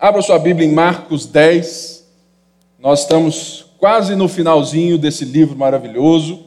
[0.00, 2.06] Abra sua Bíblia em Marcos 10.
[2.78, 6.44] Nós estamos quase no finalzinho desse livro maravilhoso.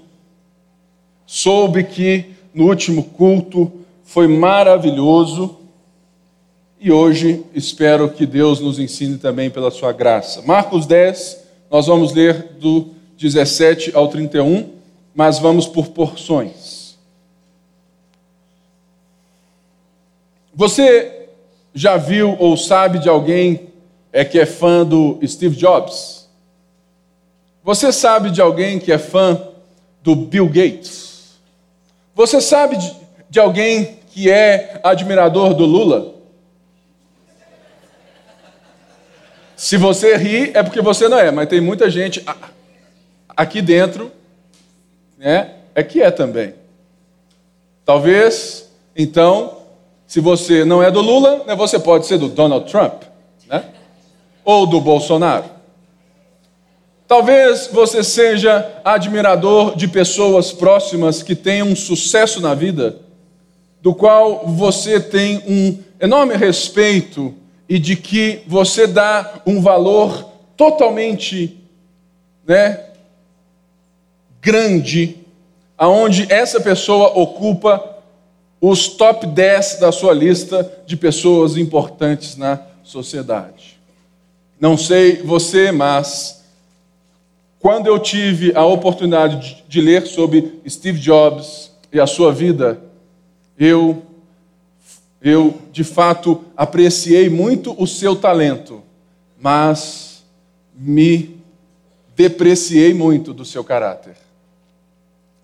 [1.26, 3.70] Soube que no último culto
[4.06, 5.58] foi maravilhoso
[6.80, 10.42] e hoje espero que Deus nos ensine também pela sua graça.
[10.44, 14.70] Marcos 10, nós vamos ler do 17 ao 31,
[15.14, 16.98] mas vamos por porções.
[20.56, 21.21] Você
[21.74, 23.70] já viu ou sabe de alguém
[24.12, 26.30] é que é fã do Steve Jobs?
[27.64, 29.42] Você sabe de alguém que é fã
[30.02, 31.40] do Bill Gates?
[32.14, 32.78] Você sabe
[33.30, 36.16] de, alguém que é admirador do Lula?
[39.56, 42.24] Se você ri, é porque você não é, mas tem muita gente
[43.30, 44.12] aqui dentro,
[45.18, 46.56] né, é que é também.
[47.86, 49.61] Talvez, então,
[50.12, 53.04] se você não é do Lula, né, você pode ser do Donald Trump,
[53.48, 53.64] né?
[54.44, 55.46] Ou do Bolsonaro.
[57.08, 62.98] Talvez você seja admirador de pessoas próximas que têm um sucesso na vida,
[63.82, 67.34] do qual você tem um enorme respeito
[67.70, 71.58] e de que você dá um valor totalmente,
[72.46, 72.82] né,
[74.42, 75.20] grande,
[75.78, 77.91] aonde essa pessoa ocupa
[78.62, 83.82] os top 10 da sua lista de pessoas importantes na sociedade.
[84.60, 86.44] Não sei você, mas
[87.60, 92.80] quando eu tive a oportunidade de, ler sobre Steve Jobs e a sua vida,
[93.58, 94.04] eu
[95.24, 98.82] eu de fato apreciei muito o seu talento,
[99.40, 100.24] mas
[100.76, 101.38] me
[102.16, 104.16] depreciei muito do seu caráter.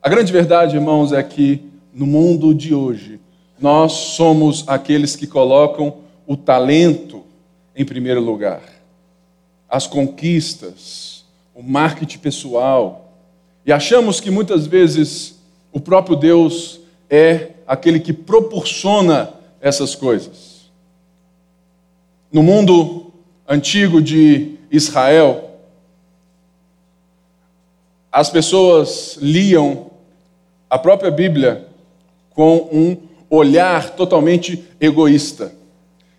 [0.02, 1.62] A grande verdade, irmãos, é que
[1.98, 3.20] no mundo de hoje,
[3.60, 7.24] nós somos aqueles que colocam o talento
[7.76, 8.62] em primeiro lugar.
[9.68, 11.26] As conquistas,
[11.56, 13.12] o marketing pessoal.
[13.66, 15.40] E achamos que muitas vezes
[15.72, 20.70] o próprio Deus é aquele que proporciona essas coisas.
[22.32, 23.12] No mundo
[23.50, 25.50] antigo de Israel,
[28.12, 29.90] as pessoas liam
[30.70, 31.67] a própria Bíblia
[32.38, 32.96] com um
[33.32, 35.56] olhar totalmente egoísta.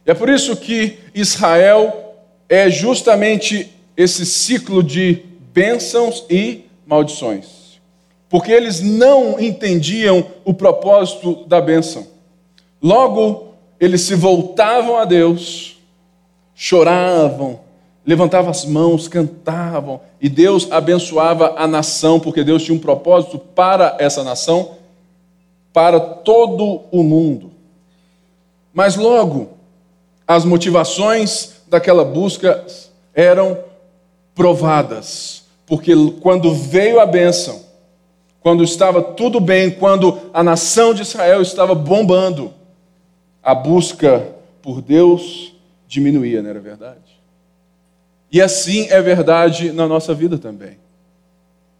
[0.05, 2.17] É por isso que Israel
[2.49, 5.23] é justamente esse ciclo de
[5.55, 7.79] bênçãos e maldições.
[8.29, 12.05] Porque eles não entendiam o propósito da bênção.
[12.83, 15.79] Logo, eles se voltavam a Deus,
[16.53, 17.61] choravam,
[18.05, 23.97] levantavam as mãos, cantavam, e Deus abençoava a nação, porque Deus tinha um propósito para
[24.01, 24.78] essa nação
[25.79, 27.53] para todo o mundo.
[28.75, 29.51] Mas logo,
[30.27, 32.67] as motivações daquela busca
[33.15, 33.57] eram
[34.35, 37.63] provadas, porque quando veio a bênção,
[38.41, 42.53] quando estava tudo bem, quando a nação de Israel estava bombando,
[43.41, 44.27] a busca
[44.61, 45.55] por Deus
[45.87, 47.21] diminuía, não era verdade?
[48.33, 50.77] E assim é verdade na nossa vida também.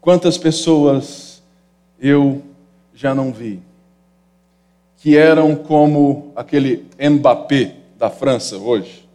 [0.01, 1.43] Quantas pessoas
[1.99, 2.41] eu
[2.95, 3.67] já não vi
[4.99, 9.09] que eram como aquele Mbappé da França hoje.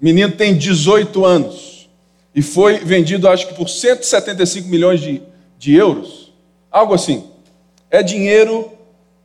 [0.00, 1.88] O menino tem 18 anos
[2.34, 5.22] e foi vendido, acho que por 175 milhões de,
[5.58, 6.32] de euros.
[6.70, 7.24] Algo assim.
[7.90, 8.70] É dinheiro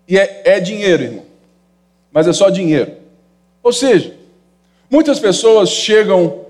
[0.07, 1.25] e é, é dinheiro, irmão.
[2.11, 2.93] Mas é só dinheiro.
[3.63, 4.15] Ou seja,
[4.89, 6.45] muitas pessoas chegam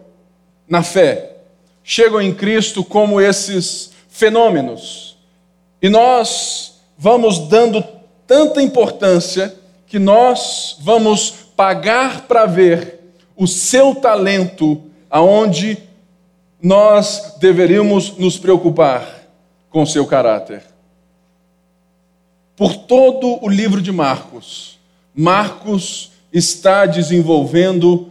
[0.68, 1.38] na fé,
[1.84, 5.18] chegam em Cristo como esses fenômenos.
[5.81, 7.84] E nós vamos dando
[8.31, 9.53] tanta importância
[9.86, 13.02] que nós vamos pagar para ver
[13.36, 15.78] o seu talento aonde
[16.64, 19.28] nós deveríamos nos preocupar
[19.69, 20.64] com seu caráter.
[22.56, 24.80] Por todo o livro de Marcos,
[25.13, 28.09] Marcos está desenvolvendo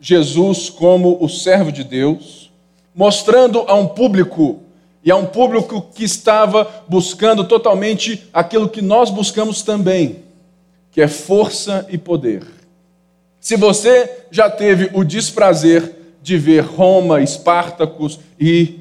[0.00, 2.50] Jesus como o servo de Deus,
[2.92, 4.58] mostrando a um público
[5.04, 10.24] e a um público que estava buscando totalmente aquilo que nós buscamos também,
[10.90, 12.42] que é força e poder.
[13.38, 18.80] Se você já teve o desprazer de ver Roma, Espartacus e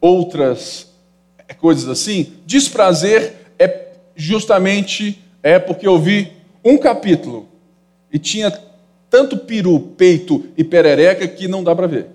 [0.00, 0.86] outras
[1.58, 6.32] coisas assim, desprazer é justamente é porque eu vi
[6.64, 7.48] um capítulo
[8.12, 8.52] e tinha
[9.10, 12.06] tanto peru, peito e perereca que não dá para ver.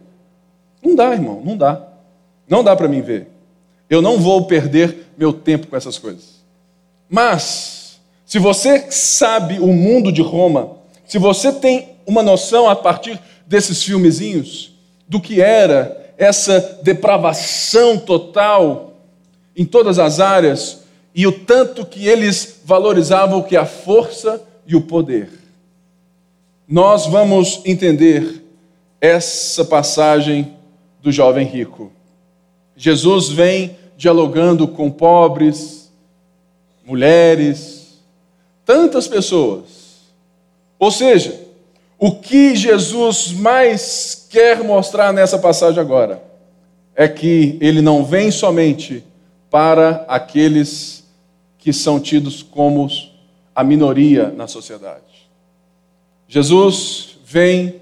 [0.82, 1.88] Não dá, irmão, não dá.
[2.48, 3.28] Não dá para mim ver.
[3.90, 6.44] Eu não vou perder meu tempo com essas coisas.
[7.10, 10.78] Mas, se você sabe o mundo de Roma,
[11.08, 14.74] se você tem uma noção a partir desses filmezinhos
[15.08, 18.94] do que era essa depravação total
[19.56, 20.84] em todas as áreas
[21.16, 25.30] e o tanto que eles valorizavam que a força e o poder.
[26.68, 28.44] Nós vamos entender
[29.02, 30.54] essa passagem
[31.02, 31.92] do jovem rico.
[32.80, 35.92] Jesus vem dialogando com pobres,
[36.86, 38.00] mulheres,
[38.64, 40.00] tantas pessoas.
[40.80, 41.38] Ou seja,
[41.98, 46.24] o que Jesus mais quer mostrar nessa passagem agora
[46.96, 49.04] é que ele não vem somente
[49.52, 51.04] para aqueles
[51.58, 52.88] que são tidos como
[53.54, 55.30] a minoria na sociedade.
[56.26, 57.82] Jesus vem,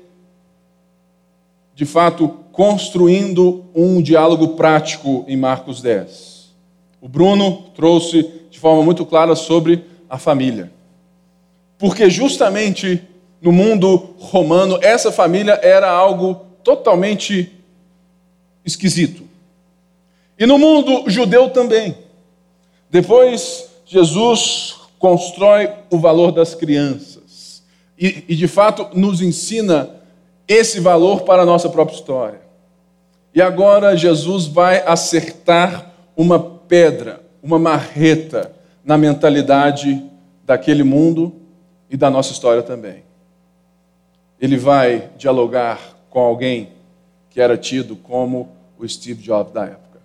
[1.76, 6.56] de fato, construindo um diálogo prático em Marcos 10.
[7.00, 10.71] O Bruno trouxe de forma muito clara sobre a família.
[11.77, 13.00] Porque justamente
[13.39, 17.51] no mundo romano, essa família era algo totalmente
[18.65, 19.21] esquisito.
[20.39, 21.95] E no mundo judeu também.
[22.89, 27.62] Depois, Jesus constrói o valor das crianças.
[28.00, 29.92] E, e, de fato, nos ensina
[30.48, 32.47] esse valor para a nossa própria história.
[33.38, 38.51] E agora, Jesus vai acertar uma pedra, uma marreta
[38.84, 40.04] na mentalidade
[40.44, 41.34] daquele mundo
[41.89, 43.07] e da nossa história também
[44.39, 45.80] ele vai dialogar
[46.10, 46.69] com alguém
[47.30, 50.00] que era tido como o Steve Jobs da época.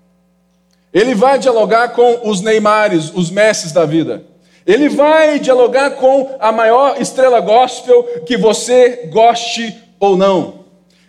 [0.93, 4.23] Ele vai dialogar com os Neymares, os mestres da vida.
[4.67, 10.62] Ele vai dialogar com a maior estrela gospel que você goste ou não.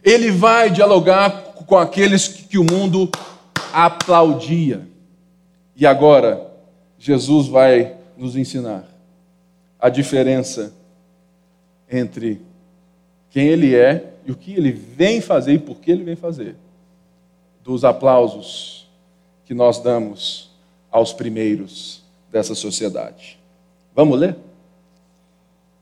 [0.03, 3.09] Ele vai dialogar com aqueles que o mundo
[3.71, 4.87] aplaudia.
[5.75, 6.51] E agora,
[6.97, 8.87] Jesus vai nos ensinar
[9.79, 10.73] a diferença
[11.91, 12.41] entre
[13.29, 16.55] quem ele é e o que ele vem fazer e por que ele vem fazer.
[17.63, 18.87] Dos aplausos
[19.45, 20.51] que nós damos
[20.91, 23.39] aos primeiros dessa sociedade.
[23.95, 24.35] Vamos ler?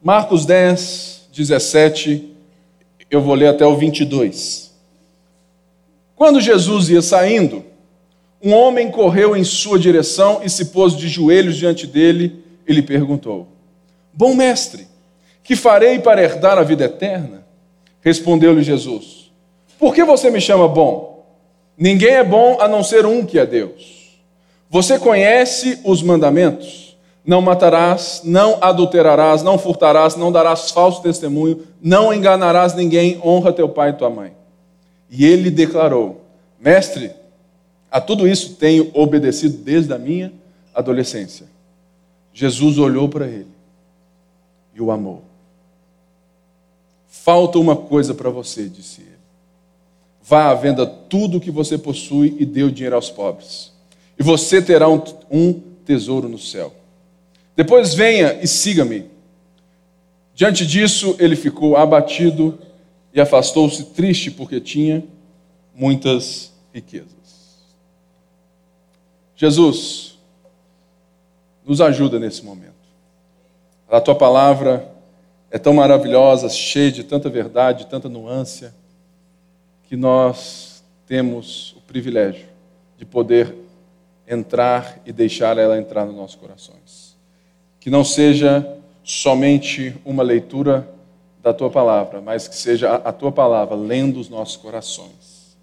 [0.02, 2.34] Marcos 10, 17,
[3.10, 4.71] eu vou ler até o 22.
[6.22, 7.66] Quando Jesus ia saindo,
[8.44, 12.84] um homem correu em sua direção e se pôs de joelhos diante dele e lhe
[12.84, 13.48] perguntou:
[14.14, 14.88] Bom mestre,
[15.44, 17.44] que farei para herdar a vida eterna?
[18.02, 19.32] Respondeu-lhe Jesus:
[19.80, 21.26] Por que você me chama bom?
[21.76, 24.20] Ninguém é bom a não ser um que é Deus.
[24.70, 26.96] Você conhece os mandamentos:
[27.26, 33.68] Não matarás, não adulterarás, não furtarás, não darás falso testemunho, não enganarás ninguém, honra teu
[33.68, 34.41] pai e tua mãe.
[35.12, 36.24] E ele declarou:
[36.58, 37.12] Mestre,
[37.92, 40.32] a tudo isso tenho obedecido desde a minha
[40.74, 41.46] adolescência.
[42.34, 43.52] Jesus olhou para ele
[44.74, 45.22] e o amou.
[47.10, 49.12] Falta uma coisa para você, disse ele.
[50.24, 53.74] Vá à venda tudo o que você possui e dê o dinheiro aos pobres.
[54.18, 55.54] E você terá um, um
[55.84, 56.74] tesouro no céu.
[57.56, 59.06] Depois venha e siga-me.
[60.34, 62.58] Diante disso, ele ficou abatido
[63.14, 65.04] e afastou-se triste porque tinha
[65.74, 67.12] muitas riquezas.
[69.36, 70.18] Jesus,
[71.66, 72.72] nos ajuda nesse momento.
[73.90, 74.90] A tua palavra
[75.50, 78.70] é tão maravilhosa, cheia de tanta verdade, tanta nuance,
[79.84, 82.46] que nós temos o privilégio
[82.98, 83.54] de poder
[84.28, 87.18] entrar e deixar ela entrar nos nossos corações.
[87.80, 90.88] Que não seja somente uma leitura
[91.42, 95.58] da tua palavra, mas que seja a tua palavra lendo os nossos corações.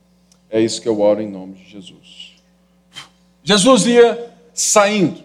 [0.50, 2.35] É isso que eu oro em nome de Jesus.
[3.44, 5.23] Jesus ia saindo.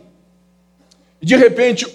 [1.22, 1.88] E de repente,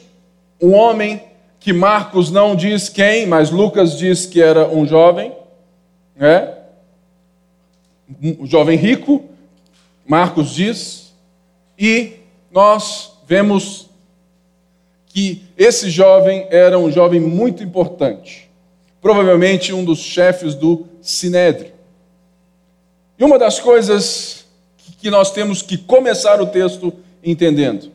[0.61, 1.23] um homem
[1.61, 5.33] que Marcos não diz quem, mas Lucas diz que era um jovem,
[6.17, 6.55] né?
[8.23, 9.25] um jovem rico,
[10.07, 11.15] Marcos diz,
[11.79, 12.15] e
[12.51, 13.91] nós vemos
[15.07, 18.48] que esse jovem era um jovem muito importante,
[19.01, 21.73] provavelmente um dos chefes do Sinédrio.
[23.19, 24.47] E uma das coisas
[25.01, 27.91] que nós temos que começar o texto entendendo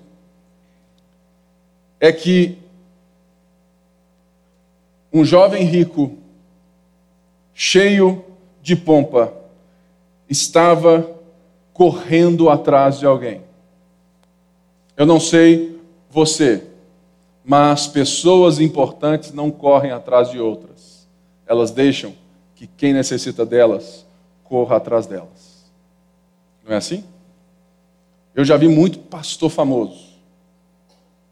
[1.99, 2.57] é que
[5.11, 6.17] um jovem rico,
[7.53, 8.25] cheio
[8.61, 9.33] de pompa,
[10.29, 11.07] estava
[11.71, 13.41] correndo atrás de alguém.
[14.97, 15.79] Eu não sei
[16.09, 16.63] você,
[17.43, 20.92] mas pessoas importantes não correm atrás de outras.
[21.45, 22.13] Elas deixam
[22.55, 24.05] que quem necessita delas
[24.43, 25.65] corra atrás delas.
[26.65, 27.03] Não é assim?
[28.35, 30.13] Eu já vi muito pastor famoso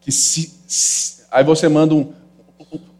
[0.01, 2.11] que se, se aí você manda um,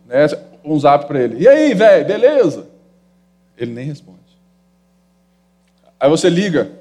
[0.06, 0.28] né,
[0.64, 1.44] um zap para ele.
[1.44, 2.68] E aí, velho, beleza?
[3.58, 4.20] Ele nem responde.
[6.00, 6.72] Aí você liga,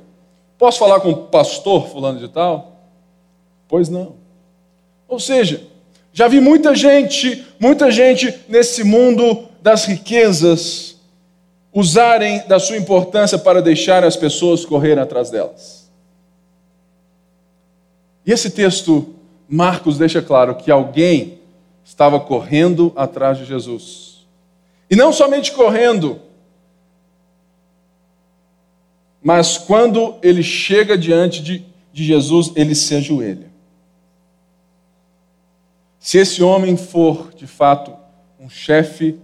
[0.57, 2.77] posso falar com o pastor fulano de tal?
[3.67, 4.15] Pois não.
[5.09, 5.67] Ou seja,
[6.13, 10.97] já vi muita gente, muita gente nesse mundo das riquezas
[11.73, 15.91] usarem da sua importância para deixar as pessoas correrem atrás delas.
[18.27, 19.15] E esse texto,
[19.49, 21.39] Marcos deixa claro que alguém
[21.85, 24.27] estava correndo atrás de Jesus.
[24.91, 26.21] E não somente correndo,
[29.23, 33.51] mas quando ele chega diante de, de Jesus, ele se ajoelha.
[35.99, 37.95] Se esse homem for, de fato,
[38.39, 39.19] um chefe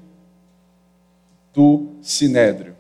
[1.57, 2.77] do sinédrio,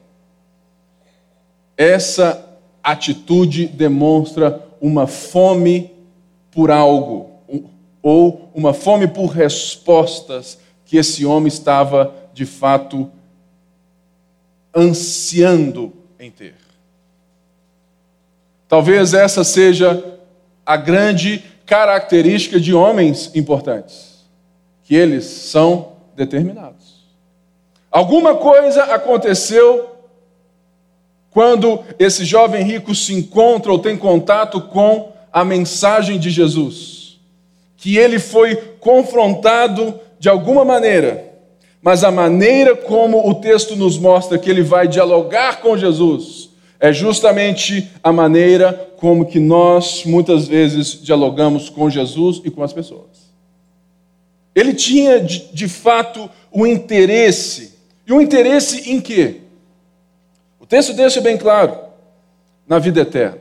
[1.79, 2.47] essa
[2.85, 5.91] atitude demonstra uma fome
[6.51, 7.31] por algo,
[8.03, 13.11] ou uma fome por respostas que esse homem estava, de fato,
[14.75, 16.55] ansiando em ter.
[18.69, 20.19] Talvez essa seja
[20.67, 24.27] a grande característica de homens importantes,
[24.85, 26.76] que eles são determinados.
[27.97, 29.89] Alguma coisa aconteceu
[31.31, 37.19] quando esse jovem rico se encontra ou tem contato com a mensagem de Jesus,
[37.75, 41.25] que ele foi confrontado de alguma maneira,
[41.81, 46.93] mas a maneira como o texto nos mostra que ele vai dialogar com Jesus é
[46.93, 53.33] justamente a maneira como que nós muitas vezes dialogamos com Jesus e com as pessoas.
[54.55, 57.76] Ele tinha de, de fato o interesse.
[58.07, 59.41] E o interesse em quê?
[60.61, 61.77] O texto deixa bem claro:
[62.67, 63.39] na vida eterna.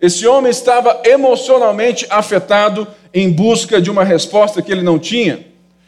[0.00, 5.44] Esse homem estava emocionalmente afetado em busca de uma resposta que ele não tinha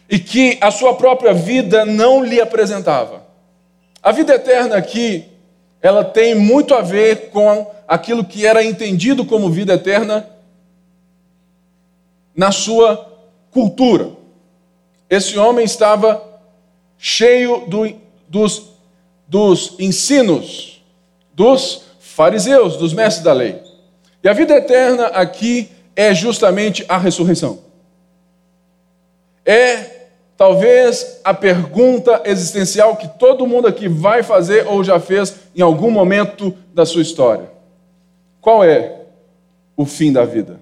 [0.08, 3.24] e que a sua própria vida não lhe apresentava.
[4.02, 5.24] A vida eterna aqui
[5.80, 10.28] ela tem muito a ver com aquilo que era entendido como vida eterna
[12.36, 13.10] na sua
[13.50, 14.10] cultura.
[15.08, 16.31] Esse homem estava
[17.04, 17.92] cheio do,
[18.28, 18.70] dos,
[19.26, 20.80] dos ensinos
[21.34, 23.60] dos fariseus, dos mestres da lei.
[24.22, 27.58] E a vida eterna aqui é justamente a ressurreição.
[29.44, 30.06] É
[30.36, 35.90] talvez a pergunta existencial que todo mundo aqui vai fazer ou já fez em algum
[35.90, 37.50] momento da sua história:
[38.40, 39.00] qual é
[39.76, 40.60] o fim da vida?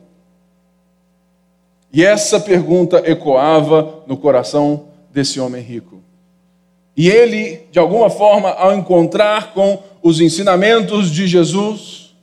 [1.92, 6.00] E essa pergunta ecoava no coração desse homem rico.
[7.00, 12.14] E ele, de alguma forma, ao encontrar com os ensinamentos de Jesus,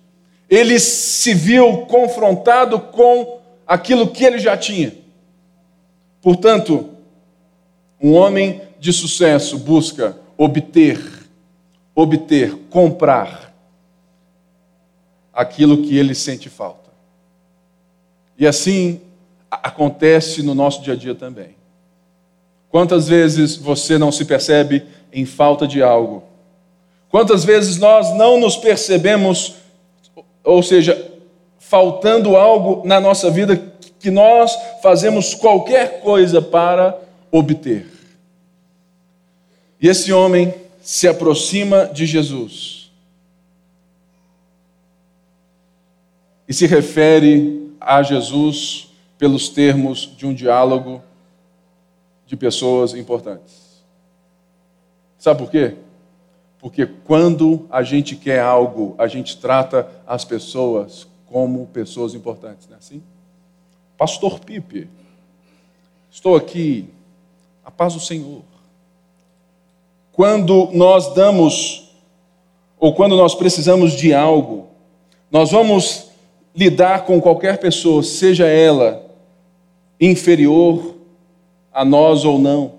[0.47, 4.93] ele se viu confrontado com aquilo que ele já tinha.
[6.21, 6.91] Portanto,
[7.99, 11.01] um homem de sucesso busca obter,
[11.95, 13.51] obter, comprar
[15.33, 16.91] aquilo que ele sente falta.
[18.37, 19.01] E assim
[19.49, 21.56] acontece no nosso dia a dia também.
[22.69, 26.23] Quantas vezes você não se percebe em falta de algo?
[27.09, 29.55] Quantas vezes nós não nos percebemos,
[30.43, 31.11] ou seja,
[31.57, 33.61] faltando algo na nossa vida
[33.99, 36.97] que nós fazemos qualquer coisa para
[37.31, 37.85] obter.
[39.81, 42.89] E esse homem se aproxima de Jesus
[46.47, 51.01] e se refere a Jesus pelos termos de um diálogo
[52.27, 53.83] de pessoas importantes.
[55.17, 55.75] Sabe por quê?
[56.59, 62.75] Porque quando a gente quer algo, a gente trata as pessoas como pessoas importantes, não
[62.75, 63.01] é assim?
[63.97, 64.89] Pastor Pipe,
[66.11, 66.89] estou aqui
[67.63, 68.41] a paz do Senhor.
[70.11, 71.91] Quando nós damos,
[72.79, 74.67] ou quando nós precisamos de algo,
[75.31, 76.09] nós vamos
[76.55, 79.05] lidar com qualquer pessoa, seja ela
[79.99, 80.96] inferior
[81.77, 82.73] a nós ou não.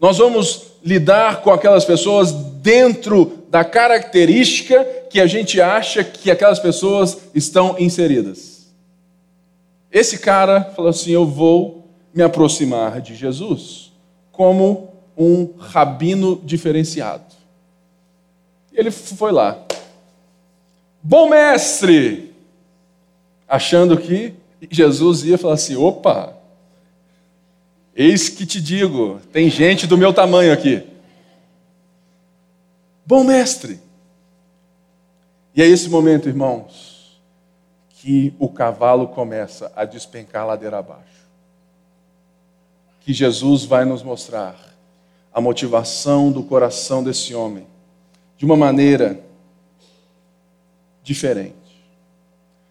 [0.00, 6.60] Nós vamos lidar com aquelas pessoas dentro da característica que a gente acha que aquelas
[6.60, 8.68] pessoas estão inseridas.
[9.90, 13.90] Esse cara falou assim: Eu vou me aproximar de Jesus
[14.30, 17.34] como um rabino diferenciado.
[18.72, 19.58] Ele foi lá.
[21.02, 22.32] Bom mestre!
[23.48, 24.34] Achando que
[24.70, 26.39] Jesus ia falar assim: opa,
[27.94, 30.86] eis que te digo, tem gente do meu tamanho aqui.
[33.04, 33.80] Bom mestre!
[35.54, 37.20] E é esse momento, irmãos,
[37.88, 41.20] que o cavalo começa a despencar ladeira abaixo
[43.00, 44.54] que Jesus vai nos mostrar
[45.32, 47.66] a motivação do coração desse homem
[48.36, 49.20] de uma maneira
[51.02, 51.54] diferente.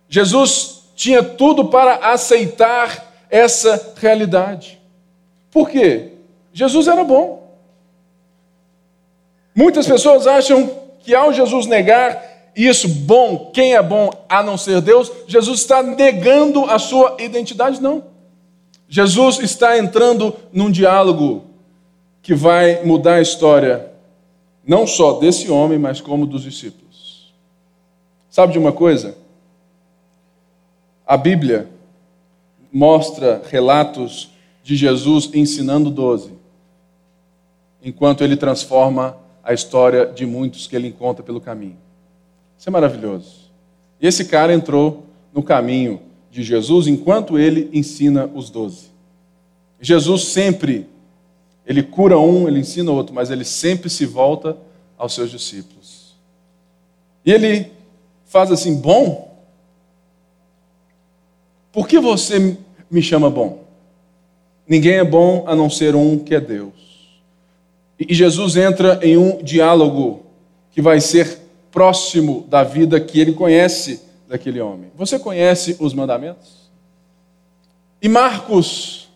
[0.07, 4.78] Jesus tinha tudo para aceitar essa realidade.
[5.51, 6.13] Por quê?
[6.53, 7.39] Jesus era bom.
[9.55, 14.81] Muitas pessoas acham que ao Jesus negar isso, bom, quem é bom a não ser
[14.81, 18.03] Deus, Jesus está negando a sua identidade, não.
[18.87, 21.45] Jesus está entrando num diálogo
[22.21, 23.91] que vai mudar a história,
[24.65, 27.33] não só desse homem, mas como dos discípulos.
[28.29, 29.15] Sabe de uma coisa?
[31.05, 31.69] A Bíblia
[32.71, 34.31] mostra relatos
[34.69, 36.31] de Jesus ensinando doze,
[37.83, 41.75] enquanto ele transforma a história de muitos que ele encontra pelo caminho.
[42.55, 43.49] Isso é maravilhoso.
[43.99, 45.99] E esse cara entrou no caminho
[46.29, 48.91] de Jesus enquanto ele ensina os doze.
[49.81, 50.87] Jesus sempre,
[51.65, 54.55] ele cura um, ele ensina outro, mas ele sempre se volta
[54.99, 56.15] aos seus discípulos.
[57.25, 57.71] E ele
[58.23, 59.35] faz assim: bom?
[61.71, 62.55] Por que você
[62.91, 63.58] me chama bom?
[64.69, 66.73] Ninguém é bom a não ser um que é Deus.
[67.99, 70.27] E Jesus entra em um diálogo
[70.71, 71.39] que vai ser
[71.71, 74.91] próximo da vida que ele conhece daquele homem.
[74.95, 76.69] Você conhece os mandamentos?
[77.99, 79.09] E Marcos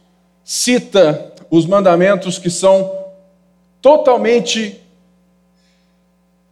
[0.44, 2.92] cita os mandamentos que são
[3.80, 4.82] totalmente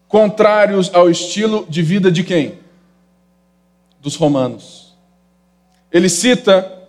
[0.08, 2.60] contrários ao estilo de vida de quem?
[4.00, 4.96] Dos romanos.
[5.92, 6.81] Ele cita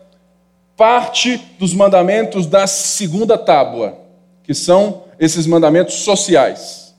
[0.76, 3.98] parte dos mandamentos da segunda tábua,
[4.42, 6.94] que são esses mandamentos sociais.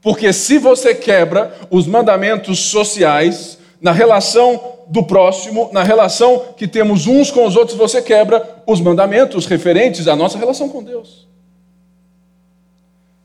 [0.00, 7.06] Porque se você quebra os mandamentos sociais na relação do próximo, na relação que temos
[7.06, 11.28] uns com os outros, você quebra os mandamentos referentes à nossa relação com Deus.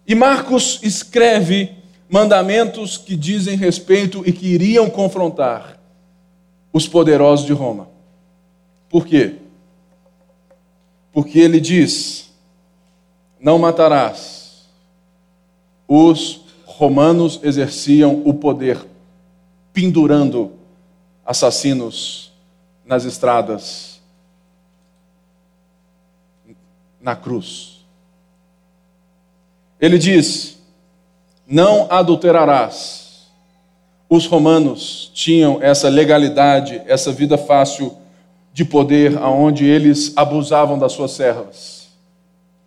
[0.06, 1.72] E Marcos escreve
[2.10, 5.80] mandamentos que dizem respeito e que iriam confrontar
[6.74, 7.88] os poderosos de Roma.
[8.90, 9.36] Por quê?
[11.14, 12.34] Porque ele diz:
[13.44, 14.64] não matarás.
[15.86, 18.84] Os romanos exerciam o poder
[19.74, 20.54] pendurando
[21.26, 22.32] assassinos
[22.86, 24.02] nas estradas,
[27.02, 27.86] na cruz.
[29.80, 30.58] Ele diz:
[31.46, 33.04] Não adulterarás.
[34.08, 37.98] Os romanos tinham essa legalidade, essa vida fácil
[38.54, 41.88] de poder, aonde eles abusavam das suas servas,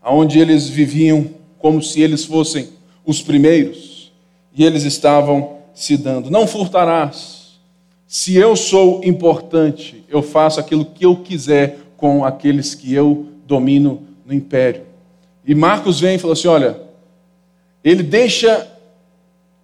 [0.02, 2.68] aonde eles viviam como se eles fossem
[3.04, 4.12] os primeiros,
[4.52, 6.30] e eles estavam se dando.
[6.30, 7.60] Não furtarás.
[8.06, 14.02] Se eu sou importante, eu faço aquilo que eu quiser com aqueles que eu domino
[14.24, 14.82] no império.
[15.44, 16.80] E Marcos vem e fala assim: olha,
[17.84, 18.66] ele deixa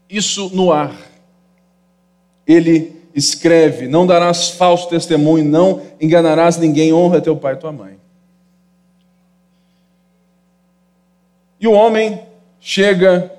[0.08, 0.94] isso no ar.
[2.46, 7.96] Ele escreve: Não darás falso testemunho, não enganarás ninguém, honra teu pai e tua mãe.
[11.60, 12.20] E o homem
[12.60, 13.32] chega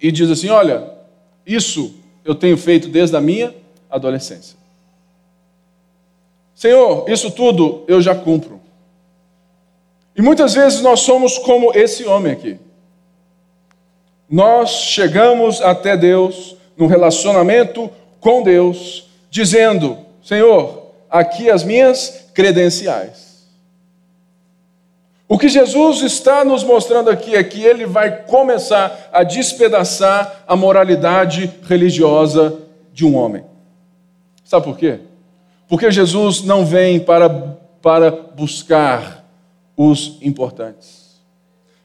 [0.00, 0.90] e diz assim: Olha,
[1.46, 3.54] isso eu tenho feito desde a minha
[3.90, 4.56] adolescência.
[6.54, 8.60] Senhor, isso tudo eu já cumpro.
[10.16, 12.58] E muitas vezes nós somos como esse homem aqui.
[14.28, 19.05] Nós chegamos até Deus num relacionamento com Deus,
[19.36, 23.26] dizendo: Senhor, aqui as minhas credenciais.
[25.28, 30.56] O que Jesus está nos mostrando aqui é que ele vai começar a despedaçar a
[30.56, 32.60] moralidade religiosa
[32.92, 33.44] de um homem.
[34.44, 35.00] Sabe por quê?
[35.68, 37.28] Porque Jesus não vem para,
[37.82, 39.24] para buscar
[39.76, 41.20] os importantes.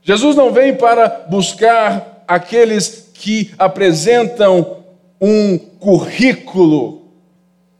[0.04, 4.78] Jesus não vem para buscar aqueles que apresentam
[5.20, 7.01] um currículo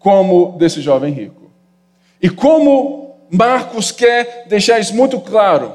[0.02, 1.50] como desse jovem rico.
[2.22, 5.74] E como Marcos quer deixar isso muito claro.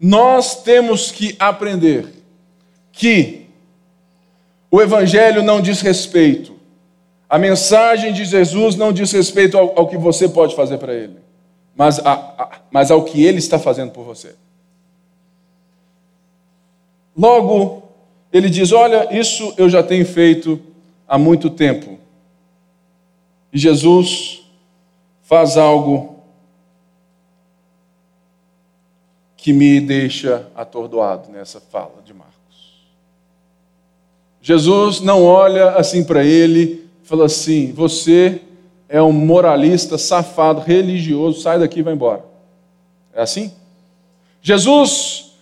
[0.00, 2.06] Nós temos que aprender
[2.92, 3.46] que
[4.70, 6.52] o Evangelho não diz respeito,
[7.28, 11.16] a mensagem de Jesus não diz respeito ao, ao que você pode fazer para Ele,
[11.74, 14.34] mas, a, a, mas ao que Ele está fazendo por você.
[17.16, 17.82] Logo,
[18.32, 20.60] ele diz: Olha, isso eu já tenho feito
[21.06, 21.98] há muito tempo.
[23.52, 24.42] E Jesus
[25.22, 26.18] faz algo
[29.36, 32.34] que me deixa atordoado nessa fala de Marcos.
[34.42, 38.42] Jesus não olha assim para ele e fala assim: Você
[38.88, 42.24] é um moralista, safado, religioso, sai daqui e vai embora.
[43.14, 43.52] É assim?
[44.40, 45.32] Jesus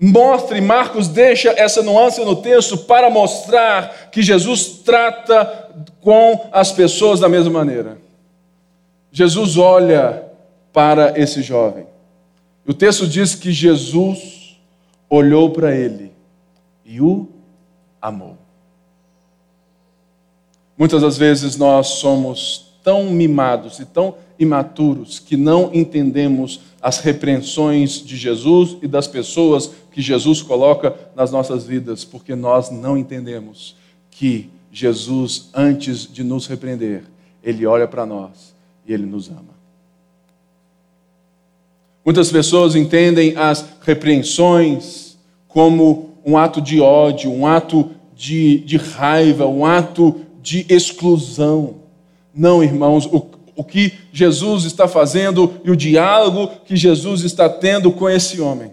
[0.00, 5.59] mostra e Marcos deixa essa nuance no texto para mostrar que Jesus trata
[6.00, 7.98] com as pessoas da mesma maneira.
[9.12, 10.24] Jesus olha
[10.72, 11.86] para esse jovem.
[12.66, 14.58] O texto diz que Jesus
[15.08, 16.12] olhou para ele
[16.84, 17.28] e o
[18.00, 18.38] amou.
[20.78, 28.02] Muitas das vezes nós somos tão mimados e tão imaturos que não entendemos as repreensões
[28.02, 33.76] de Jesus e das pessoas que Jesus coloca nas nossas vidas, porque nós não entendemos
[34.10, 37.04] que Jesus, antes de nos repreender,
[37.42, 38.54] ele olha para nós
[38.86, 39.60] e ele nos ama.
[42.04, 49.46] Muitas pessoas entendem as repreensões como um ato de ódio, um ato de, de raiva,
[49.46, 51.76] um ato de exclusão.
[52.34, 57.92] Não, irmãos, o, o que Jesus está fazendo e o diálogo que Jesus está tendo
[57.92, 58.72] com esse homem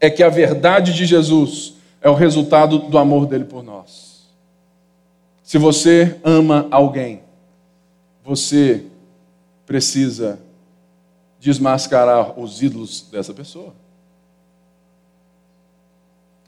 [0.00, 4.09] é que a verdade de Jesus é o resultado do amor dele por nós.
[5.50, 7.22] Se você ama alguém,
[8.22, 8.84] você
[9.66, 10.38] precisa
[11.40, 13.74] desmascarar os ídolos dessa pessoa.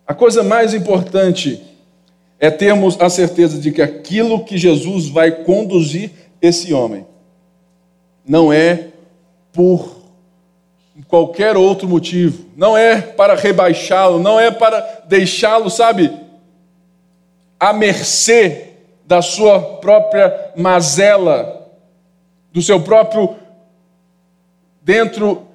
[0.06, 1.60] A coisa mais importante
[2.38, 7.04] é termos a certeza de que aquilo que Jesus vai conduzir esse homem
[8.24, 8.90] não é
[9.52, 9.96] por
[11.08, 16.08] qualquer outro motivo, não é para rebaixá-lo, não é para deixá-lo, sabe,
[17.58, 18.68] à mercê
[19.06, 21.68] da sua própria mazela,
[22.52, 23.34] do seu próprio
[24.82, 25.46] dentro,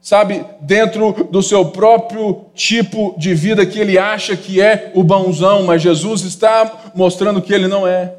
[0.00, 5.64] sabe, dentro do seu próprio tipo de vida que ele acha que é o bonzão,
[5.64, 8.14] mas Jesus está mostrando que ele não é.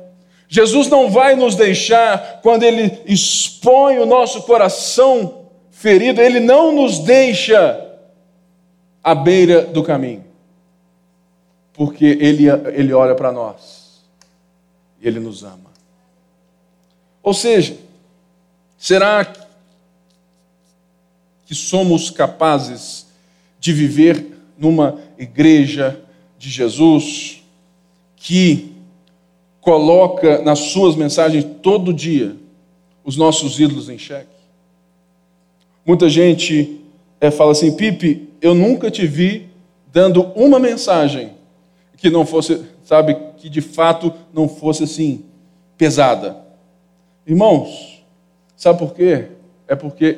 [0.48, 7.00] Jesus não vai nos deixar quando ele expõe o nosso coração ferido, ele não nos
[7.00, 7.80] deixa
[9.04, 10.26] à beira do caminho.
[11.74, 13.81] Porque ele, ele olha para nós
[15.02, 15.72] e ele nos ama.
[17.24, 17.78] Ou seja,
[18.78, 19.26] será
[21.46, 23.08] que somos capazes
[23.60, 24.26] de viver
[24.58, 26.00] numa igreja
[26.38, 27.44] de Jesus
[28.16, 28.76] que
[29.60, 32.36] coloca nas suas mensagens todo dia
[33.04, 34.28] os nossos ídolos em xeque?
[35.86, 36.80] Muita gente
[37.20, 39.50] é, fala assim, Pipe, eu nunca te vi
[39.92, 41.34] dando uma mensagem
[42.02, 45.24] que não fosse, sabe, que de fato não fosse assim,
[45.78, 46.36] pesada.
[47.28, 48.04] Irmãos,
[48.58, 49.28] sabe por quê?
[49.68, 50.18] É porque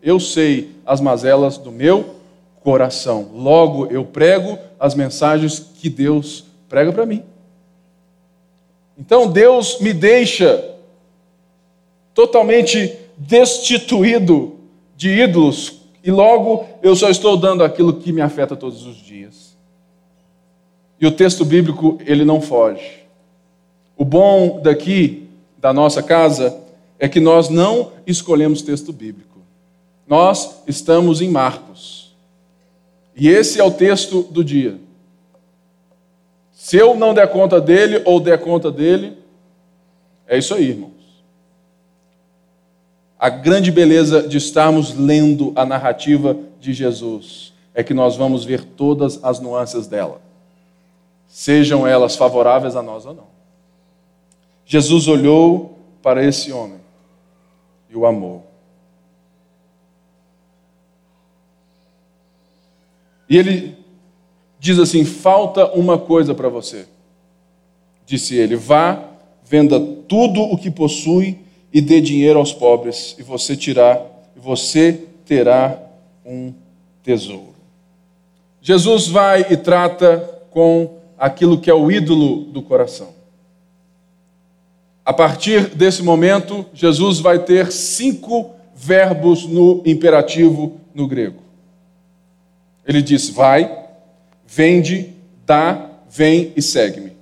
[0.00, 2.14] eu sei as mazelas do meu
[2.62, 3.30] coração.
[3.34, 7.24] Logo, eu prego as mensagens que Deus prega para mim.
[8.96, 10.76] Então, Deus me deixa
[12.14, 14.56] totalmente destituído
[14.96, 19.47] de ídolos e logo eu só estou dando aquilo que me afeta todos os dias.
[21.00, 23.04] E o texto bíblico, ele não foge.
[23.96, 26.56] O bom daqui, da nossa casa,
[26.98, 29.38] é que nós não escolhemos texto bíblico.
[30.06, 32.14] Nós estamos em Marcos.
[33.14, 34.78] E esse é o texto do dia.
[36.52, 39.16] Se eu não der conta dele ou der conta dele,
[40.26, 40.92] é isso aí, irmãos.
[43.18, 48.64] A grande beleza de estarmos lendo a narrativa de Jesus é que nós vamos ver
[48.64, 50.20] todas as nuances dela,
[51.38, 53.28] sejam elas favoráveis a nós ou não.
[54.66, 56.80] Jesus olhou para esse homem
[57.88, 58.44] e o amou.
[63.28, 63.78] E ele
[64.58, 66.88] diz assim: falta uma coisa para você.
[68.04, 69.00] Disse ele: vá,
[69.44, 71.38] venda tudo o que possui
[71.72, 75.80] e dê dinheiro aos pobres, e você terá, e você terá
[76.26, 76.52] um
[77.04, 77.54] tesouro.
[78.60, 80.18] Jesus vai e trata
[80.50, 83.08] com aquilo que é o ídolo do coração.
[85.04, 91.42] A partir desse momento, Jesus vai ter cinco verbos no imperativo no grego.
[92.86, 93.86] Ele diz: Vai,
[94.46, 97.12] vende, dá, vem e segue-me.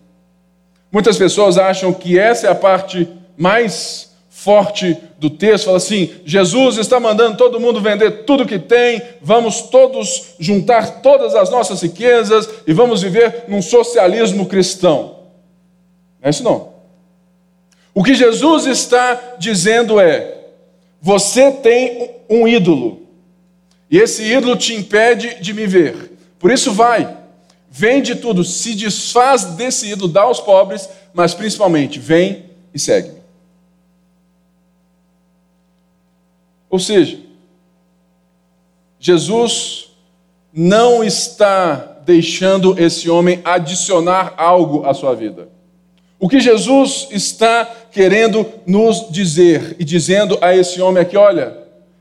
[0.91, 4.06] Muitas pessoas acham que essa é a parte mais
[4.47, 5.65] forte do texto.
[5.65, 11.35] Fala assim: Jesus está mandando todo mundo vender tudo que tem, vamos todos juntar todas
[11.35, 15.17] as nossas riquezas e vamos viver num socialismo cristão.
[16.21, 16.77] Não é isso não.
[17.93, 20.45] O que Jesus está dizendo é:
[21.03, 23.03] você tem um ídolo.
[23.91, 26.13] E esse ídolo te impede de me ver.
[26.39, 27.17] Por isso, vai,
[27.69, 33.16] vende tudo, se desfaz desse ídolo, dá aos pobres, mas principalmente, vem e segue-me.
[36.69, 37.19] Ou seja,
[38.99, 39.91] Jesus
[40.53, 45.49] não está deixando esse homem adicionar algo à sua vida.
[46.19, 51.59] O que Jesus está querendo nos dizer e dizendo a esse homem aqui: olha,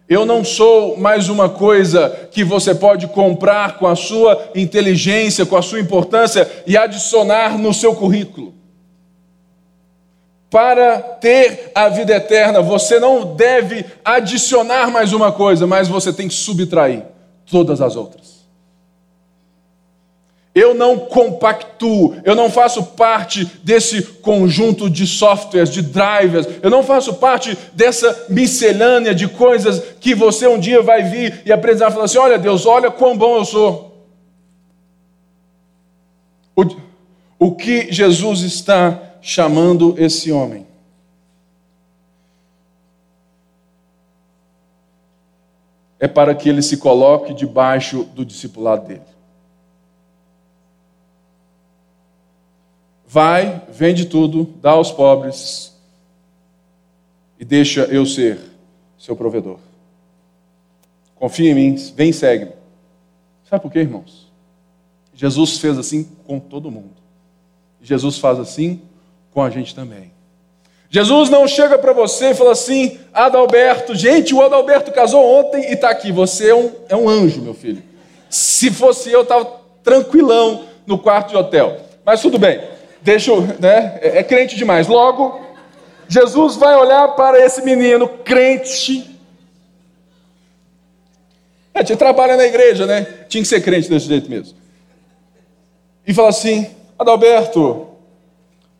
[0.07, 5.57] eu não sou mais uma coisa que você pode comprar com a sua inteligência, com
[5.57, 8.53] a sua importância e adicionar no seu currículo.
[10.55, 16.29] Para ter a vida eterna, você não deve adicionar mais uma coisa, mas você tem
[16.29, 17.03] que subtrair
[17.45, 18.45] todas as outras.
[20.55, 26.81] Eu não compactuo, eu não faço parte desse conjunto de softwares, de drivers, eu não
[26.81, 31.91] faço parte dessa miscelânea de coisas que você um dia vai vir e aprender a
[31.91, 34.07] falar assim: olha, Deus, olha quão bom eu sou.
[36.55, 36.63] O,
[37.37, 40.67] o que Jesus está chamando esse homem?
[45.99, 49.01] É para que ele se coloque debaixo do discipulado dele.
[53.07, 55.75] Vai, vende tudo, dá aos pobres
[57.39, 58.39] e deixa eu ser
[58.95, 59.57] seu provedor.
[61.15, 62.51] Confia em mim, vem e segue-me.
[63.49, 64.31] Sabe por quê, irmãos?
[65.15, 66.93] Jesus fez assim com todo mundo.
[67.81, 68.83] Jesus faz assim
[69.35, 70.11] com a gente também.
[70.89, 75.73] Jesus não chega para você e fala assim, Adalberto, gente, o Adalberto casou ontem e
[75.73, 76.11] está aqui.
[76.11, 77.83] Você é um, é um anjo, meu filho.
[78.27, 79.45] Se fosse eu, estava
[79.83, 81.77] tranquilão no quarto de hotel.
[82.03, 82.73] Mas tudo bem
[83.05, 83.99] deixa eu, né?
[84.01, 84.87] É, é crente demais.
[84.87, 85.39] Logo,
[86.07, 89.15] Jesus vai olhar para esse menino crente.
[91.71, 93.03] É, tinha trabalha na igreja, né?
[93.29, 94.57] Tinha que ser crente desse jeito mesmo.
[96.07, 96.67] E fala assim:
[96.97, 97.87] Adalberto,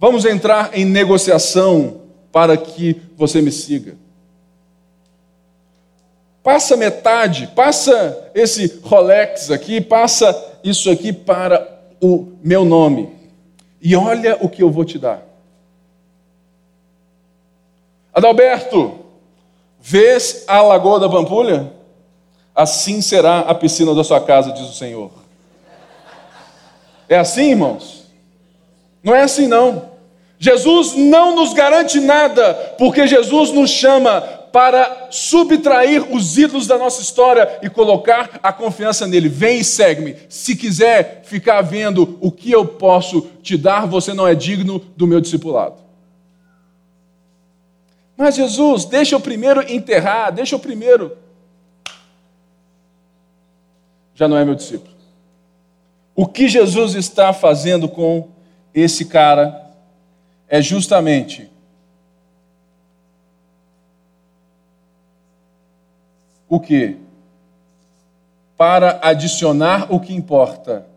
[0.05, 3.97] vamos entrar em negociação para que você me siga.
[6.43, 13.09] Passa metade, passa esse Rolex aqui, passa isso aqui para o meu nome
[13.81, 15.23] e olha o que eu vou te dar.
[18.13, 18.99] Adalberto,
[19.81, 21.73] vês a lagoa da Pampulha?
[22.53, 25.09] Assim será a piscina da sua casa, diz o Senhor.
[27.09, 28.05] É assim, irmãos?
[29.01, 29.94] Não é assim, não.
[30.45, 37.01] Jesus não nos garante nada, porque Jesus nos chama para subtrair os ídolos da nossa
[37.01, 39.27] história e colocar a confiança nele.
[39.27, 40.15] Vem e segue-me.
[40.29, 45.07] Se quiser ficar vendo o que eu posso te dar, você não é digno do
[45.07, 45.77] meu discipulado.
[48.15, 51.17] Mas Jesus, deixa eu primeiro enterrar, deixa eu primeiro.
[54.13, 54.93] Já não é meu discípulo.
[56.15, 58.27] O que Jesus está fazendo com
[58.75, 59.64] esse cara
[60.47, 61.49] é justamente
[66.47, 66.97] o que?
[68.57, 70.87] Para adicionar o que importa,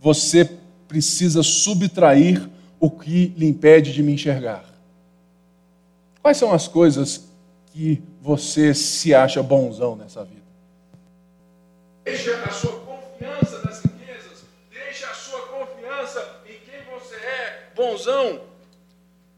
[0.00, 0.48] você
[0.88, 2.48] precisa subtrair
[2.80, 4.64] o que lhe impede de me enxergar.
[6.22, 7.28] Quais são as coisas
[7.72, 10.42] que você se acha bonzão nessa vida?
[12.04, 18.40] Deixa a sua confiança nas riquezas, deixa a sua confiança em quem você é, bonzão,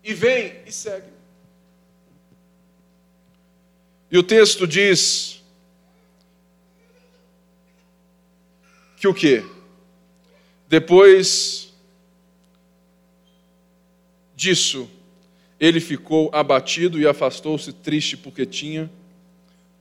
[0.04, 1.08] e vem e segue.
[4.10, 5.42] E o texto diz
[8.96, 9.44] que o quê?
[10.68, 11.72] Depois
[14.36, 14.88] disso,
[15.58, 18.90] ele ficou abatido e afastou-se triste porque tinha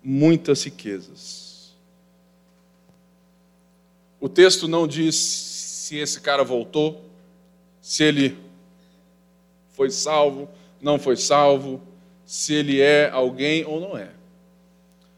[0.03, 1.73] muitas riquezas.
[4.19, 7.03] O texto não diz se esse cara voltou,
[7.81, 8.37] se ele
[9.73, 10.47] foi salvo,
[10.81, 11.81] não foi salvo,
[12.25, 14.09] se ele é alguém ou não é.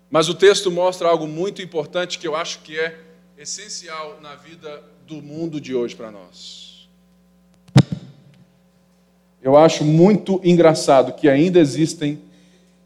[0.10, 2.98] Mas o texto mostra algo muito importante que eu acho que é
[3.38, 6.88] essencial na vida do mundo de hoje para nós.
[9.42, 12.20] Eu acho muito engraçado que ainda existem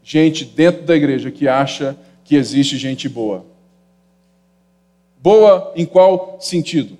[0.02, 3.46] gente dentro da igreja que acha que existe gente boa.
[5.22, 6.98] Boa em qual sentido?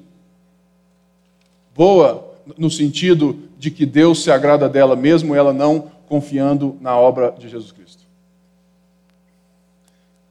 [1.74, 7.30] Boa no sentido de que Deus se agrada dela, mesmo ela não confiando na obra
[7.38, 8.04] de Jesus Cristo.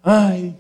[0.04, 0.56] Ai,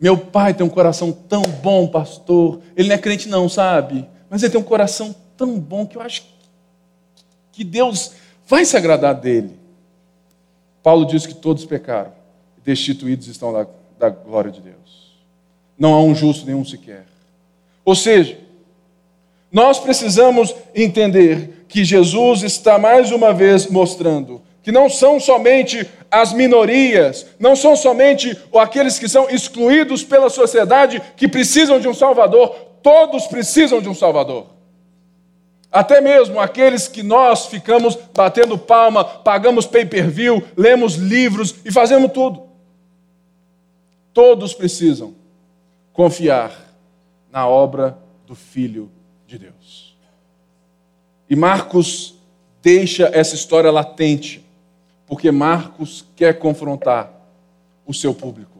[0.00, 2.60] meu pai tem um coração tão bom, pastor.
[2.76, 4.04] Ele não é crente, não, sabe?
[4.28, 6.24] Mas ele tem um coração tão bom que eu acho
[7.52, 8.14] que Deus
[8.48, 9.56] vai se agradar dele.
[10.82, 12.12] Paulo diz que todos pecaram,
[12.64, 13.64] destituídos estão da,
[13.96, 15.16] da glória de Deus.
[15.78, 17.06] Não há um justo nenhum sequer.
[17.84, 18.40] Ou seja,
[19.52, 26.34] nós precisamos entender que Jesus está mais uma vez mostrando que não são somente as
[26.34, 32.54] minorias, não são somente aqueles que são excluídos pela sociedade que precisam de um Salvador,
[32.82, 34.46] todos precisam de um Salvador.
[35.72, 42.42] Até mesmo aqueles que nós ficamos batendo palma, pagamos pay-per-view, lemos livros e fazemos tudo.
[44.12, 45.14] Todos precisam
[45.94, 46.74] confiar
[47.30, 48.90] na obra do Filho
[49.26, 49.87] de Deus.
[51.28, 52.14] E Marcos
[52.62, 54.44] deixa essa história latente,
[55.06, 57.12] porque Marcos quer confrontar
[57.86, 58.58] o seu público.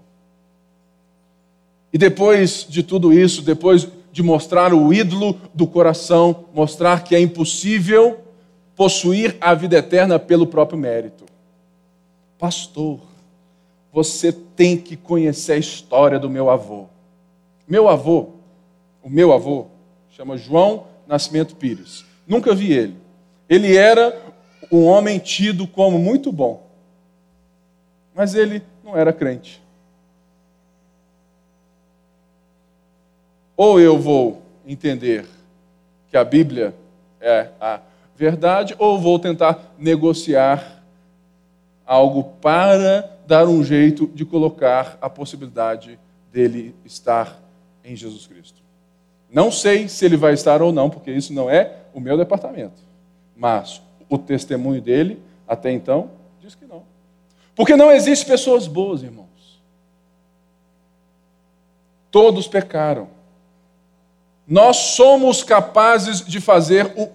[1.92, 7.20] E depois de tudo isso, depois de mostrar o ídolo do coração, mostrar que é
[7.20, 8.20] impossível
[8.74, 11.24] possuir a vida eterna pelo próprio mérito.
[12.38, 13.00] Pastor,
[13.92, 16.86] você tem que conhecer a história do meu avô.
[17.66, 18.28] Meu avô,
[19.02, 19.66] o meu avô,
[20.10, 22.07] chama João Nascimento Pires.
[22.28, 22.96] Nunca vi ele.
[23.48, 24.14] Ele era
[24.70, 26.66] um homem tido como muito bom,
[28.14, 29.62] mas ele não era crente.
[33.56, 35.24] Ou eu vou entender
[36.10, 36.74] que a Bíblia
[37.20, 37.80] é a
[38.14, 40.82] verdade, ou vou tentar negociar
[41.86, 45.98] algo para dar um jeito de colocar a possibilidade
[46.30, 47.40] dele estar
[47.82, 48.60] em Jesus Cristo.
[49.30, 52.80] Não sei se ele vai estar ou não, porque isso não é o meu departamento.
[53.36, 56.82] Mas o testemunho dele, até então, diz que não.
[57.54, 59.26] Porque não existe pessoas boas, irmãos.
[62.10, 63.08] Todos pecaram.
[64.46, 67.08] Nós somos capazes de fazer o,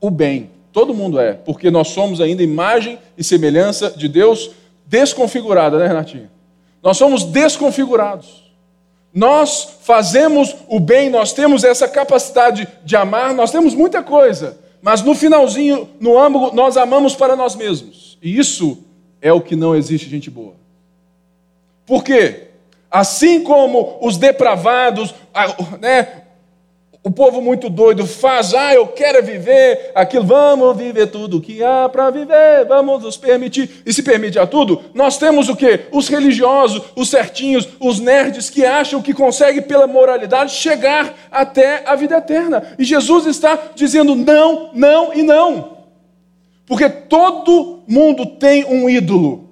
[0.00, 0.50] o bem.
[0.72, 4.52] Todo mundo é, porque nós somos ainda imagem e semelhança de Deus
[4.86, 6.30] desconfigurada, né, Renatinho?
[6.82, 8.47] Nós somos desconfigurados.
[9.12, 15.02] Nós fazemos o bem, nós temos essa capacidade de amar, nós temos muita coisa, mas
[15.02, 18.18] no finalzinho, no âmago, nós amamos para nós mesmos.
[18.22, 18.84] E isso
[19.20, 20.54] é o que não existe gente boa.
[21.86, 22.48] Por quê?
[22.90, 25.14] Assim como os depravados,
[25.80, 26.22] né,
[27.08, 31.88] o povo muito doido faz, ah, eu quero viver aquilo, vamos viver tudo que há
[31.88, 35.86] para viver, vamos nos permitir, e se permite a tudo, nós temos o quê?
[35.90, 41.96] Os religiosos, os certinhos, os nerds que acham que conseguem, pela moralidade, chegar até a
[41.96, 42.74] vida eterna.
[42.78, 45.78] E Jesus está dizendo não, não e não.
[46.66, 49.48] Porque todo mundo tem um ídolo,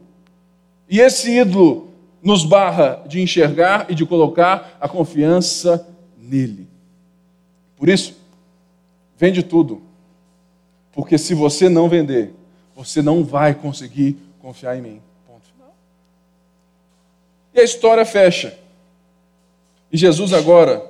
[0.90, 1.88] e esse ídolo
[2.22, 5.88] nos barra de enxergar e de colocar a confiança
[6.18, 6.75] nele.
[7.76, 8.16] Por isso,
[9.18, 9.82] vende tudo.
[10.92, 12.32] Porque se você não vender,
[12.74, 15.02] você não vai conseguir confiar em mim.
[15.26, 15.74] Ponto final.
[17.54, 18.58] E a história fecha.
[19.92, 20.84] E Jesus agora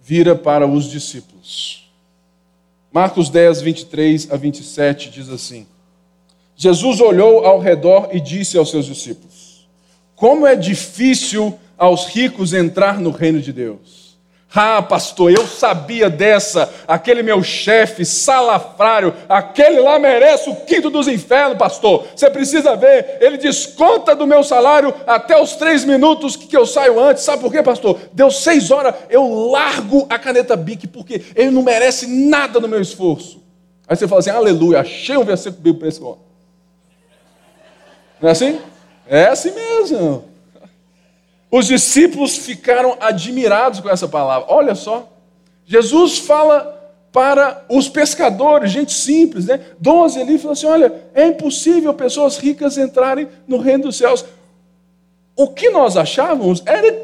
[0.00, 1.90] vira para os discípulos.
[2.92, 5.66] Marcos 10, 23 a 27 diz assim:
[6.56, 9.66] Jesus olhou ao redor e disse aos seus discípulos:
[10.14, 14.03] Como é difícil aos ricos entrar no reino de Deus.
[14.54, 16.72] Ah, pastor, eu sabia dessa.
[16.86, 22.06] Aquele meu chefe salafrário, aquele lá merece o quinto dos infernos, pastor.
[22.14, 27.00] Você precisa ver, ele desconta do meu salário até os três minutos que eu saio
[27.00, 27.24] antes.
[27.24, 27.98] Sabe por quê, pastor?
[28.12, 32.80] Deu seis horas, eu largo a caneta Bic, porque ele não merece nada do meu
[32.80, 33.42] esforço.
[33.88, 36.20] Aí você fala assim, aleluia, achei um versículo bíblico para esse homem.
[38.20, 38.60] Não é assim?
[39.06, 40.33] É assim mesmo.
[41.56, 44.52] Os discípulos ficaram admirados com essa palavra.
[44.52, 45.08] Olha só,
[45.64, 49.60] Jesus fala para os pescadores, gente simples, né?
[49.78, 54.24] Doze ali, falou assim: olha, é impossível pessoas ricas entrarem no reino dos céus.
[55.36, 57.02] O que nós achávamos era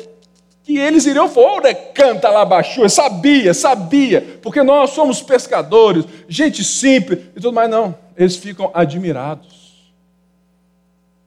[0.65, 7.21] que eles iriam fora, canta lá baixo, sabia, sabia, porque nós somos pescadores, gente simples
[7.37, 7.95] e tudo mais, não.
[8.17, 9.93] Eles ficam admirados.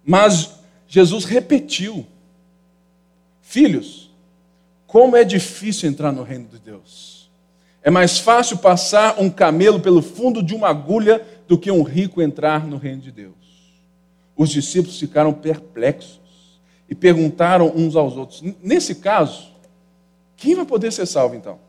[0.04, 0.56] Mas
[0.90, 2.06] Jesus repetiu
[3.54, 4.10] Filhos,
[4.88, 7.30] como é difícil entrar no reino de Deus.
[7.84, 12.20] É mais fácil passar um camelo pelo fundo de uma agulha do que um rico
[12.20, 13.36] entrar no reino de Deus.
[14.36, 19.52] Os discípulos ficaram perplexos e perguntaram uns aos outros: nesse caso,
[20.36, 21.60] quem vai poder ser salvo então?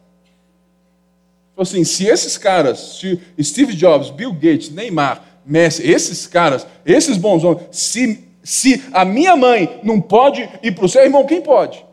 [1.55, 7.45] Assim, se esses caras, se Steve Jobs, Bill Gates, Neymar, Messi, esses caras, esses bons
[7.45, 11.85] homens, se se a minha mãe não pode ir para o céu, irmão, quem pode?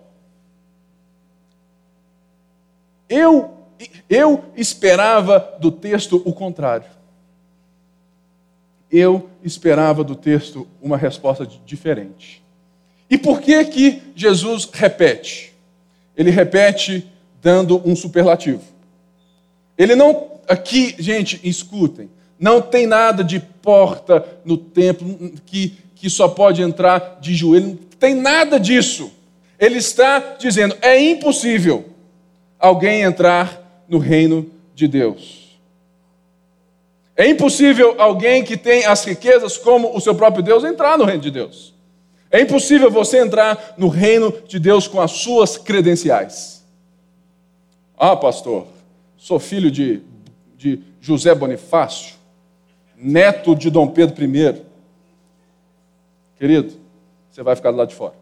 [3.07, 3.51] Eu,
[4.09, 6.87] eu esperava do texto o contrário.
[8.91, 12.43] Eu esperava do texto uma resposta diferente.
[13.09, 15.53] E por que que Jesus repete?
[16.15, 17.09] Ele repete
[17.41, 18.61] dando um superlativo.
[19.77, 26.27] Ele não, aqui, gente, escutem, Não tem nada de porta no templo que, que só
[26.27, 27.67] pode entrar de joelho.
[27.67, 29.11] Não tem nada disso.
[29.59, 31.85] Ele está dizendo: é impossível
[32.59, 35.59] alguém entrar no reino de Deus.
[37.15, 41.21] É impossível alguém que tem as riquezas como o seu próprio Deus entrar no reino
[41.21, 41.71] de Deus.
[42.31, 46.65] É impossível você entrar no reino de Deus com as suas credenciais.
[47.95, 48.65] Ah, pastor,
[49.17, 50.01] sou filho de,
[50.57, 52.15] de José Bonifácio,
[52.97, 54.70] neto de Dom Pedro I.
[56.41, 56.73] Querido,
[57.29, 58.15] você vai ficar do lado de fora.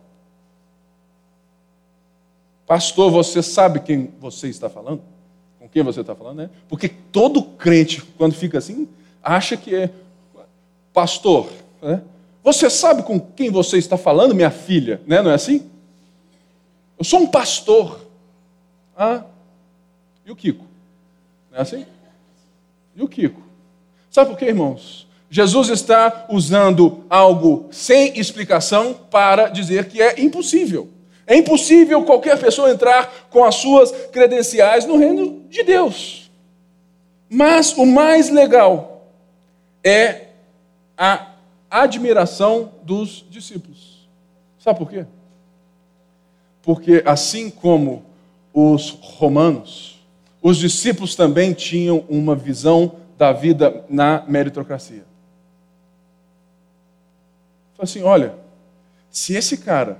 [2.67, 5.01] Pastor, você sabe quem você está falando?
[5.57, 6.49] Com quem você está falando, né?
[6.67, 8.89] Porque todo crente, quando fica assim,
[9.23, 9.89] acha que é
[10.91, 11.49] pastor.
[11.81, 12.03] Né?
[12.43, 14.99] Você sabe com quem você está falando, minha filha?
[15.07, 15.21] Né?
[15.21, 15.71] Não é assim?
[16.97, 18.05] Eu sou um pastor.
[18.97, 19.23] Ah,
[20.25, 20.65] e o Kiko?
[21.49, 21.85] Não é assim?
[22.97, 23.41] E o Kiko?
[24.11, 25.07] Sabe por quê, irmãos?
[25.29, 30.89] Jesus está usando algo sem explicação para dizer que é impossível.
[31.27, 36.31] É impossível qualquer pessoa entrar com as suas credenciais no reino de Deus.
[37.29, 39.07] Mas o mais legal
[39.83, 40.29] é
[40.97, 41.27] a
[41.69, 44.09] admiração dos discípulos.
[44.57, 45.05] Sabe por quê?
[46.63, 48.03] Porque assim como
[48.51, 50.03] os romanos,
[50.41, 55.08] os discípulos também tinham uma visão da vida na meritocracia.
[57.79, 58.33] Falei assim: olha,
[59.09, 59.97] se esse cara,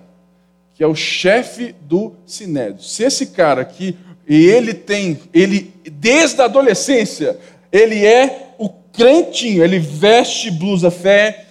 [0.75, 6.45] que é o chefe do Sinédrio, se esse cara que ele tem, ele desde a
[6.45, 7.39] adolescência,
[7.71, 11.45] ele é o crentinho, ele veste blusa fé,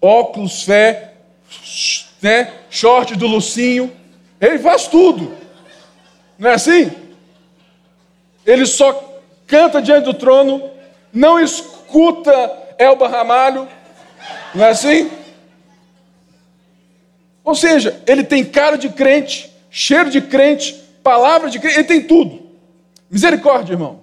[0.00, 1.14] óculos fé,
[2.22, 3.90] né, short do Lucinho,
[4.40, 5.34] ele faz tudo.
[6.38, 6.92] Não é assim?
[8.46, 10.70] Ele só canta diante do trono,
[11.12, 12.30] não escuta
[12.78, 13.66] Elba Ramalho,
[14.54, 15.23] não é assim?
[17.44, 20.72] Ou seja, ele tem cara de crente, cheiro de crente,
[21.02, 22.42] palavra de crente, ele tem tudo.
[23.10, 24.00] Misericórdia, irmão.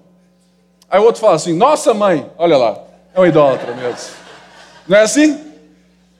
[0.89, 2.79] Aí o outro fala assim: Nossa mãe, olha lá,
[3.13, 4.15] é um idólatra mesmo.
[4.87, 5.39] Não é assim?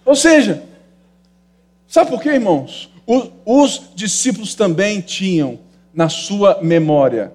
[0.04, 0.64] Ou seja,
[1.88, 2.90] sabe por quê, irmãos?
[3.06, 5.60] Os, os discípulos também tinham
[5.94, 7.32] na sua memória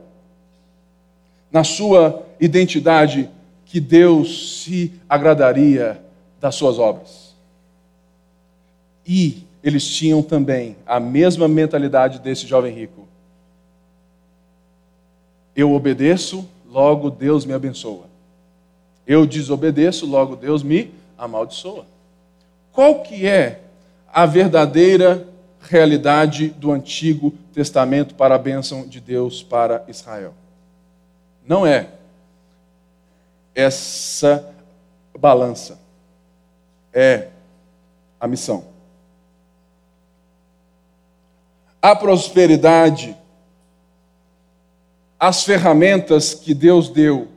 [1.57, 3.31] na sua identidade
[3.65, 5.99] que Deus se agradaria
[6.39, 7.35] das suas obras.
[9.07, 13.05] E eles tinham também a mesma mentalidade desse jovem rico.
[15.57, 18.05] Eu obedeço, logo Deus me abençoa.
[19.05, 21.85] Eu desobedeço, logo Deus me amaldiçoa.
[22.71, 23.61] Qual que é
[24.13, 25.27] a verdadeira
[25.61, 30.33] realidade do Antigo Testamento para a bênção de Deus para Israel?
[31.45, 31.89] Não é
[33.53, 34.49] essa
[35.19, 35.77] balança.
[36.95, 37.31] É
[38.21, 38.76] a missão.
[41.87, 43.17] A prosperidade,
[45.21, 47.29] as ferramentas que Deus deu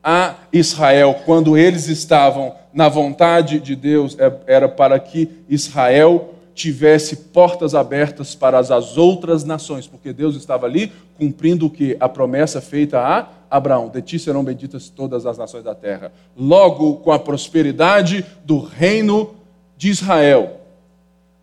[0.00, 7.16] a Israel quando eles estavam na vontade de Deus é, era para que Israel tivesse
[7.16, 12.60] portas abertas para as outras nações, porque Deus estava ali cumprindo o que a promessa
[12.60, 16.12] feita a Abraão: de ti serão benditas todas as nações da terra.
[16.36, 19.34] Logo, com a prosperidade do reino
[19.76, 20.60] de Israel,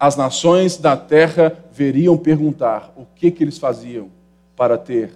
[0.03, 4.09] as nações da terra veriam perguntar o que, que eles faziam
[4.53, 5.13] para ter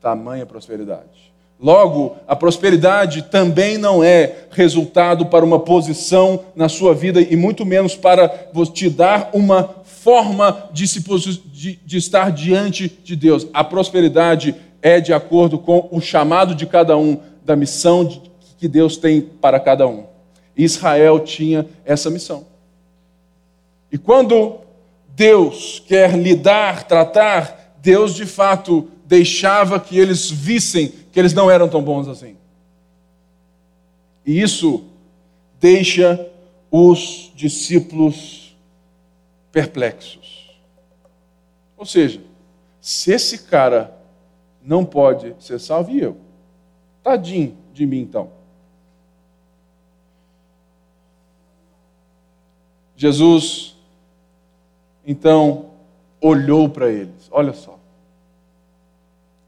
[0.00, 1.32] tamanha prosperidade.
[1.60, 7.64] Logo, a prosperidade também não é resultado para uma posição na sua vida e muito
[7.64, 8.28] menos para
[8.72, 11.00] te dar uma forma de, se,
[11.52, 13.46] de, de estar diante de Deus.
[13.54, 18.04] A prosperidade é de acordo com o chamado de cada um, da missão
[18.58, 20.06] que Deus tem para cada um.
[20.56, 22.52] Israel tinha essa missão.
[23.94, 24.58] E quando
[25.10, 31.68] Deus quer lidar, tratar, Deus de fato deixava que eles vissem que eles não eram
[31.68, 32.36] tão bons assim.
[34.26, 34.84] E isso
[35.60, 36.28] deixa
[36.72, 38.56] os discípulos
[39.52, 40.58] perplexos.
[41.76, 42.20] Ou seja,
[42.80, 43.96] se esse cara
[44.60, 46.16] não pode ser salvo, e eu?
[47.00, 48.28] Tadinho de mim então.
[52.96, 53.73] Jesus,
[55.06, 55.70] então,
[56.20, 57.28] olhou para eles.
[57.30, 57.78] Olha só.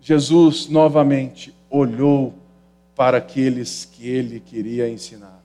[0.00, 2.34] Jesus novamente olhou
[2.94, 5.42] para aqueles que ele queria ensinar.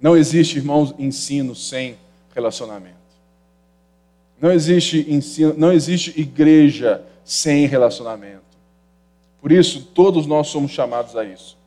[0.00, 1.98] Não existe, irmãos, ensino sem
[2.34, 2.96] relacionamento.
[4.40, 8.40] Não existe ensino, não existe igreja sem relacionamento.
[9.40, 11.58] Por isso, todos nós somos chamados a isso.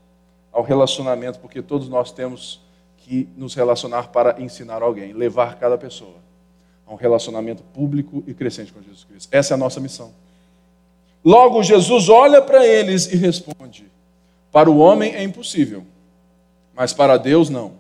[0.52, 2.62] ao relacionamento, porque todos nós temos
[2.98, 6.24] que nos relacionar para ensinar alguém, levar cada pessoa
[6.86, 9.30] a um relacionamento público e crescente com Jesus Cristo.
[9.32, 10.14] Essa é a nossa missão.
[11.24, 13.86] Logo, Jesus olha para eles e responde:
[14.52, 15.86] Para o homem é impossível,
[16.74, 17.74] mas para Deus não.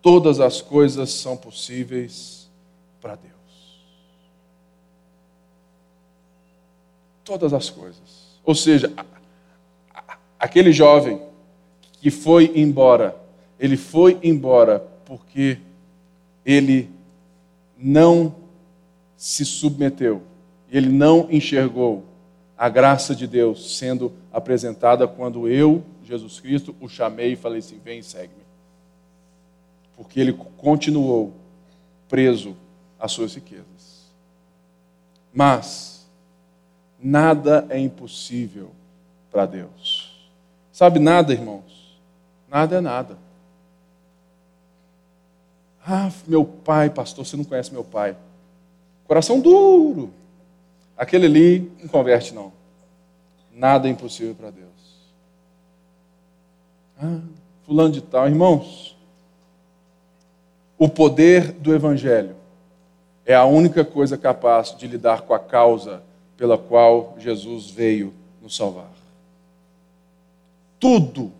[0.00, 2.48] Todas as coisas são possíveis
[3.00, 3.34] para Deus.
[7.24, 8.38] Todas as coisas.
[8.44, 8.92] Ou seja,
[10.38, 11.20] aquele jovem
[12.00, 13.16] que foi embora,
[13.58, 15.58] ele foi embora porque
[16.44, 16.90] ele
[17.76, 18.34] não
[19.16, 20.22] se submeteu,
[20.70, 22.04] ele não enxergou
[22.56, 27.80] a graça de Deus sendo apresentada quando eu, Jesus Cristo, o chamei e falei assim:
[27.82, 28.44] vem, segue-me.
[29.96, 31.32] Porque ele continuou
[32.08, 32.56] preso
[32.98, 34.12] às suas riquezas.
[35.32, 36.06] Mas,
[36.98, 38.70] nada é impossível
[39.30, 40.28] para Deus.
[40.72, 41.98] Sabe nada, irmãos?
[42.48, 43.18] Nada é nada.
[45.86, 48.16] Ah, meu pai, pastor, você não conhece meu pai.
[49.06, 50.10] Coração duro.
[50.96, 52.52] Aquele ali não converte, não.
[53.52, 54.68] Nada é impossível para Deus.
[56.98, 57.20] Ah,
[57.66, 58.26] fulano de tal.
[58.26, 58.96] Irmãos,
[60.78, 62.34] o poder do Evangelho
[63.26, 66.02] é a única coisa capaz de lidar com a causa
[66.36, 68.90] pela qual Jesus veio nos salvar.
[70.80, 71.30] Tudo,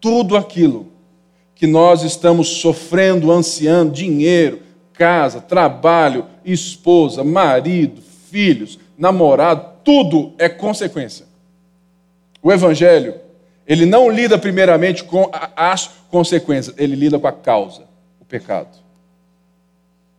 [0.00, 0.97] tudo aquilo
[1.58, 4.60] que nós estamos sofrendo, ansiando, dinheiro,
[4.92, 8.00] casa, trabalho, esposa, marido,
[8.30, 11.26] filhos, namorado, tudo é consequência.
[12.40, 13.16] O Evangelho,
[13.66, 17.82] ele não lida primeiramente com as consequências, ele lida com a causa,
[18.20, 18.78] o pecado.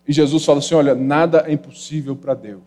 [0.05, 2.61] E Jesus fala assim: olha, nada é impossível para Deus.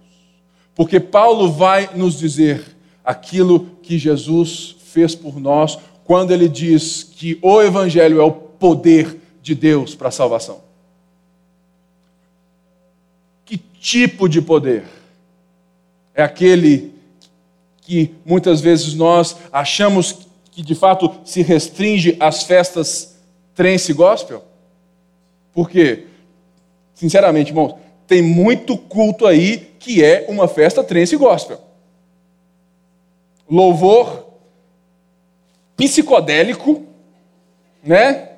[0.74, 2.64] Porque Paulo vai nos dizer
[3.04, 9.18] aquilo que Jesus fez por nós quando ele diz que o Evangelho é o poder
[9.42, 10.60] de Deus para a salvação.
[13.44, 14.84] Que tipo de poder?
[16.14, 16.92] é aquele
[17.80, 23.16] que muitas vezes nós achamos que de fato se restringe às festas
[23.54, 24.44] trance gospel?
[25.52, 26.06] Por quê?
[26.94, 27.74] Sinceramente, irmãos,
[28.06, 31.60] tem muito culto aí que é uma festa trance gospel.
[33.50, 34.26] Louvor
[35.76, 36.84] psicodélico,
[37.82, 38.31] né?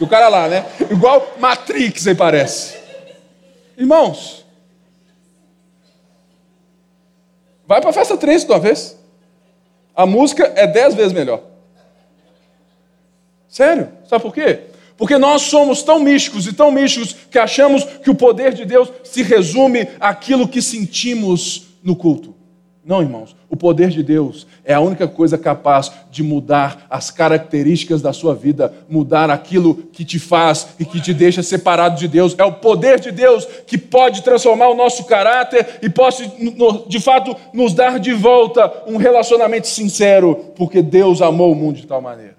[0.00, 0.64] O cara lá, né?
[0.90, 2.78] Igual Matrix aí parece.
[3.76, 4.44] Irmãos,
[7.66, 8.98] vai para a festa 3 de uma vez.
[9.94, 11.42] A música é dez vezes melhor.
[13.48, 13.90] Sério?
[14.08, 14.60] Sabe por quê?
[14.96, 18.90] Porque nós somos tão místicos e tão místicos que achamos que o poder de Deus
[19.04, 22.37] se resume àquilo que sentimos no culto.
[22.88, 28.00] Não, irmãos, o poder de Deus é a única coisa capaz de mudar as características
[28.00, 32.34] da sua vida, mudar aquilo que te faz e que te deixa separado de Deus.
[32.38, 36.32] É o poder de Deus que pode transformar o nosso caráter e pode,
[36.88, 41.86] de fato, nos dar de volta um relacionamento sincero, porque Deus amou o mundo de
[41.86, 42.38] tal maneira.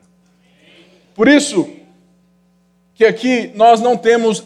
[1.14, 1.70] Por isso
[2.96, 4.44] que aqui nós não temos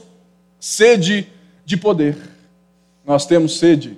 [0.60, 1.30] sede
[1.64, 2.18] de poder,
[3.06, 3.98] nós temos sede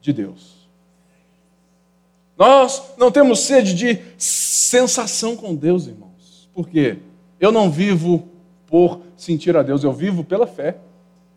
[0.00, 0.53] de Deus.
[2.36, 6.48] Nós não temos sede de sensação com Deus, irmãos.
[6.52, 6.98] Por quê?
[7.38, 8.28] Eu não vivo
[8.66, 10.76] por sentir a Deus, eu vivo pela fé.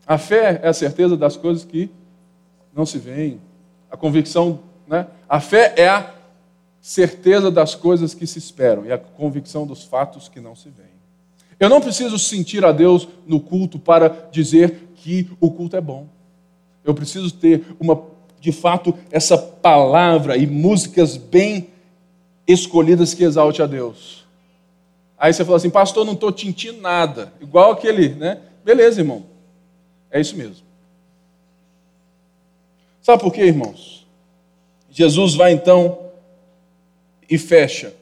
[0.06, 1.90] A fé é a certeza das coisas que
[2.74, 3.40] não se veem.
[3.90, 5.06] A convicção, né?
[5.28, 6.14] A fé é a
[6.80, 10.88] certeza das coisas que se esperam e a convicção dos fatos que não se veem.
[11.60, 16.06] Eu não preciso sentir a Deus no culto para dizer que o culto é bom.
[16.84, 17.94] Eu preciso ter uma
[18.40, 21.68] de fato, essa palavra e músicas bem
[22.46, 24.26] escolhidas que exalte a Deus.
[25.18, 27.32] Aí você fala assim, pastor, não estou tintindo nada.
[27.40, 28.40] Igual aquele, né?
[28.64, 29.24] Beleza, irmão.
[30.10, 30.64] É isso mesmo.
[33.02, 34.06] Sabe por quê, irmãos?
[34.90, 35.98] Jesus vai então
[37.28, 37.94] e fecha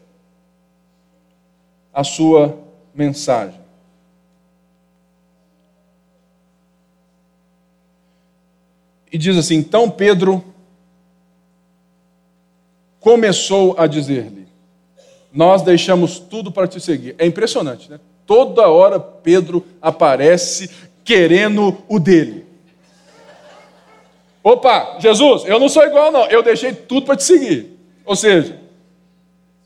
[1.92, 2.58] a sua
[2.94, 3.66] mensagem.
[9.16, 10.44] e diz assim: Então Pedro
[13.06, 14.48] começou a dizer-lhe:
[15.32, 17.14] Nós deixamos tudo para te seguir.
[17.18, 18.00] É impressionante, né?
[18.26, 20.68] Toda hora Pedro aparece
[21.04, 22.44] querendo o dele.
[24.42, 26.26] Opa, Jesus, eu não sou igual, não.
[26.26, 27.78] Eu deixei tudo para te seguir.
[28.04, 28.58] Ou seja,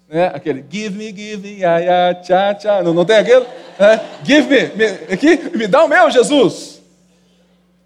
[0.07, 2.83] né, aquele give me, give me, ya, ya, tcha, tcha.
[2.83, 3.47] Não, não tem aquele?
[3.79, 4.85] É, give me, me,
[5.15, 6.83] aqui, me dá o meu, Jesus.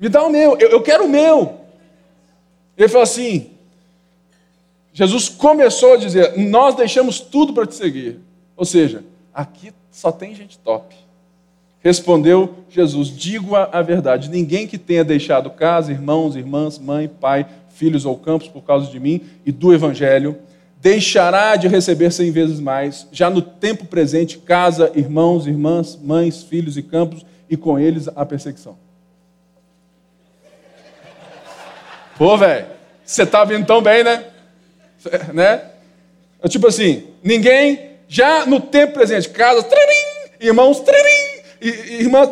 [0.00, 1.60] Me dá o meu, eu, eu quero o meu.
[2.76, 3.53] Ele falou assim:
[4.94, 8.20] Jesus começou a dizer: Nós deixamos tudo para te seguir.
[8.56, 10.94] Ou seja, aqui só tem gente top.
[11.80, 17.44] Respondeu Jesus: Digo a, a verdade: ninguém que tenha deixado casa, irmãos, irmãs, mãe, pai,
[17.70, 20.38] filhos ou campos por causa de mim e do Evangelho,
[20.80, 26.76] deixará de receber cem vezes mais, já no tempo presente, casa, irmãos, irmãs, mães, filhos
[26.76, 28.76] e campos, e com eles a perseguição.
[32.16, 32.66] Pô, velho,
[33.04, 34.26] você tá vindo tão bem, né?
[35.32, 35.70] né?
[36.42, 41.42] É tipo assim, ninguém já no tempo presente, casa, trerim, irmãos, trerim,
[42.00, 42.28] irmãs,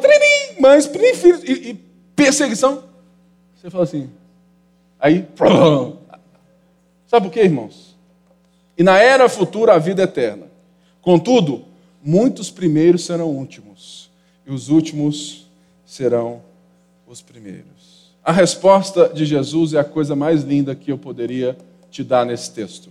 [0.58, 1.74] mães, filhos, e, e
[2.14, 2.84] perseguição.
[3.56, 4.10] Você fala assim,
[5.00, 5.26] aí,
[7.06, 7.96] sabe por quê, irmãos?
[8.76, 10.46] E na era futura a vida eterna.
[11.00, 11.64] Contudo,
[12.02, 14.10] muitos primeiros serão últimos,
[14.46, 15.46] e os últimos
[15.84, 16.42] serão
[17.06, 18.12] os primeiros.
[18.24, 21.56] A resposta de Jesus é a coisa mais linda que eu poderia
[21.93, 22.90] te dar nesse texto.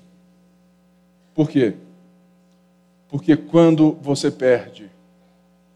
[1.33, 1.73] Por quê?
[3.09, 4.89] Porque quando você perde,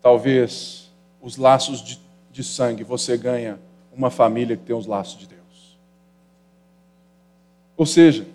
[0.02, 2.00] talvez, os laços de,
[2.32, 3.60] de sangue, você ganha
[3.92, 5.78] uma família que tem os laços de Deus.
[7.76, 8.26] Ou seja,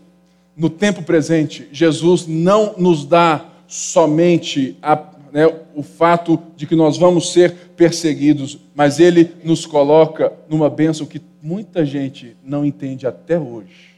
[0.57, 6.99] no tempo presente, Jesus não nos dá somente a, né, o fato de que nós
[6.99, 13.39] vamos ser perseguidos, mas Ele nos coloca numa bênção que muita gente não entende até
[13.39, 13.90] hoje,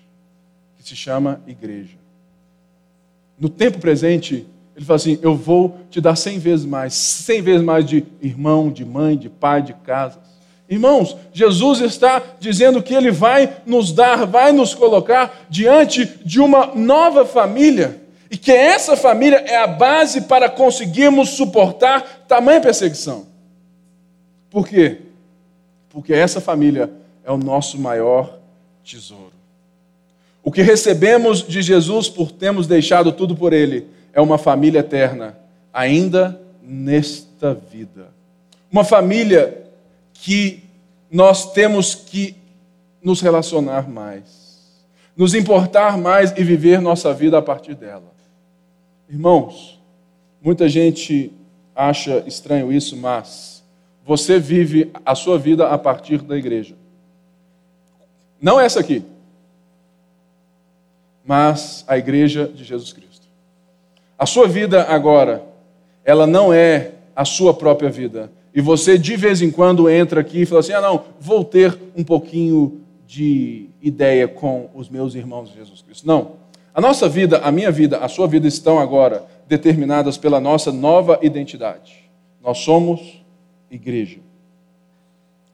[0.83, 1.97] que se chama igreja.
[3.39, 7.63] No tempo presente, Ele fala assim: Eu vou te dar cem vezes mais, cem vezes
[7.63, 10.19] mais de irmão, de mãe, de pai, de casa.
[10.69, 16.75] Irmãos, Jesus está dizendo que Ele vai nos dar, vai nos colocar diante de uma
[16.75, 23.27] nova família, e que essa família é a base para conseguirmos suportar tamanha perseguição.
[24.51, 25.03] Por quê?
[25.91, 26.91] Porque essa família
[27.23, 28.39] é o nosso maior
[28.83, 29.42] tesouro.
[30.43, 35.39] O que recebemos de Jesus por termos deixado tudo por Ele é uma família eterna,
[35.73, 38.09] ainda nesta vida.
[38.71, 39.67] Uma família
[40.13, 40.63] que
[41.11, 42.35] nós temos que
[43.03, 44.83] nos relacionar mais,
[45.17, 48.13] nos importar mais e viver nossa vida a partir dela.
[49.09, 49.81] Irmãos,
[50.43, 51.33] muita gente
[51.75, 53.63] acha estranho isso, mas
[54.05, 56.75] você vive a sua vida a partir da igreja.
[58.41, 59.05] Não essa aqui,
[61.25, 63.27] mas a igreja de Jesus Cristo.
[64.19, 65.45] A sua vida agora,
[66.05, 70.43] ela não é a sua própria vida, e você de vez em quando entra aqui
[70.43, 75.51] e fala assim: ah, não, vou ter um pouquinho de ideia com os meus irmãos
[75.51, 76.07] de Jesus Cristo.
[76.07, 76.43] Não.
[76.75, 81.19] A nossa vida, a minha vida, a sua vida estão agora determinadas pela nossa nova
[81.23, 82.11] identidade.
[82.43, 83.23] Nós somos
[83.71, 84.19] igreja.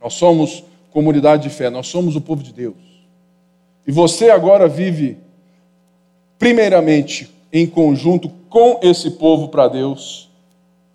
[0.00, 2.76] Nós somos comunidade de fé, nós somos o povo de Deus.
[3.86, 5.18] E você agora vive,
[6.39, 10.30] primeiramente, em conjunto com esse povo para Deus,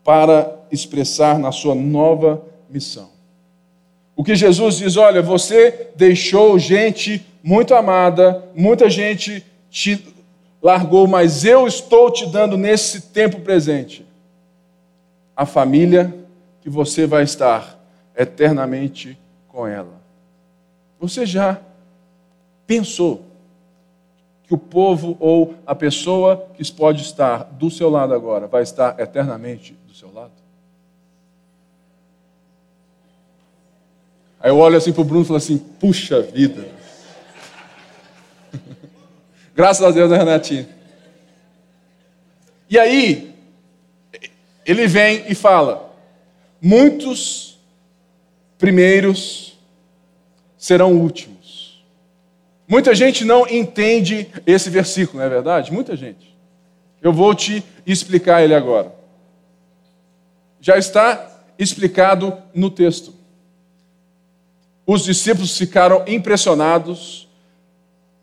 [0.03, 3.09] para expressar na sua nova missão.
[4.15, 10.13] O que Jesus diz: olha, você deixou gente muito amada, muita gente te
[10.61, 14.05] largou, mas eu estou te dando nesse tempo presente
[15.35, 16.13] a família
[16.61, 17.77] que você vai estar
[18.15, 19.17] eternamente
[19.49, 20.01] com ela.
[20.99, 21.59] Você já
[22.65, 23.21] pensou
[24.47, 28.99] que o povo ou a pessoa que pode estar do seu lado agora vai estar
[28.99, 30.31] eternamente do seu lado?
[34.39, 36.67] Aí eu olho assim para o Bruno e falo assim: puxa vida.
[39.55, 40.67] Graças a Deus, né, Renatinho?
[42.69, 43.33] E aí,
[44.65, 45.93] ele vem e fala:
[46.61, 47.57] muitos
[48.57, 49.57] primeiros
[50.57, 51.42] serão últimos.
[52.67, 55.71] Muita gente não entende esse versículo, não é verdade?
[55.71, 56.35] Muita gente.
[57.01, 58.93] Eu vou te explicar ele agora.
[60.61, 63.13] Já está explicado no texto
[64.85, 67.27] os discípulos ficaram impressionados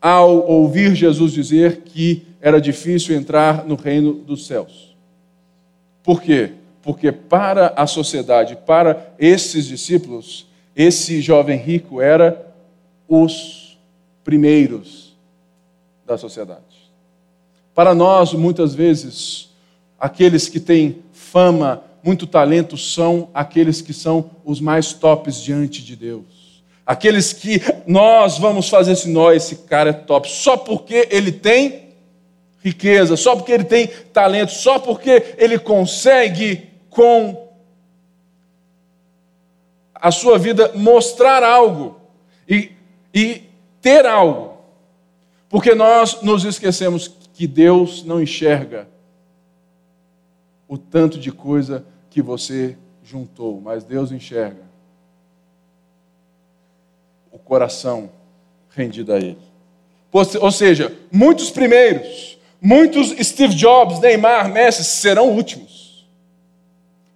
[0.00, 4.94] ao ouvir Jesus dizer que era difícil entrar no reino dos céus.
[6.02, 6.52] Por quê?
[6.82, 12.46] Porque para a sociedade, para esses discípulos, esse jovem rico era
[13.08, 13.59] os
[14.30, 15.16] primeiros
[16.06, 16.90] da sociedade.
[17.74, 19.50] Para nós, muitas vezes,
[19.98, 25.96] aqueles que têm fama, muito talento, são aqueles que são os mais tops diante de
[25.96, 26.40] Deus
[26.90, 31.90] Aqueles que nós vamos fazer assim, nós, esse cara é top, só porque ele tem
[32.64, 37.48] riqueza, só porque ele tem talento, só porque ele consegue com
[39.94, 42.00] a sua vida mostrar algo
[42.48, 42.72] e,
[43.14, 43.42] e
[43.80, 44.58] ter algo.
[45.48, 48.88] Porque nós nos esquecemos que Deus não enxerga
[50.68, 54.62] o tanto de coisa que você juntou, mas Deus enxerga
[57.32, 58.10] o coração
[58.70, 59.38] rendido a Ele.
[60.12, 66.06] Ou seja, muitos primeiros, muitos Steve Jobs, Neymar, Messi serão últimos.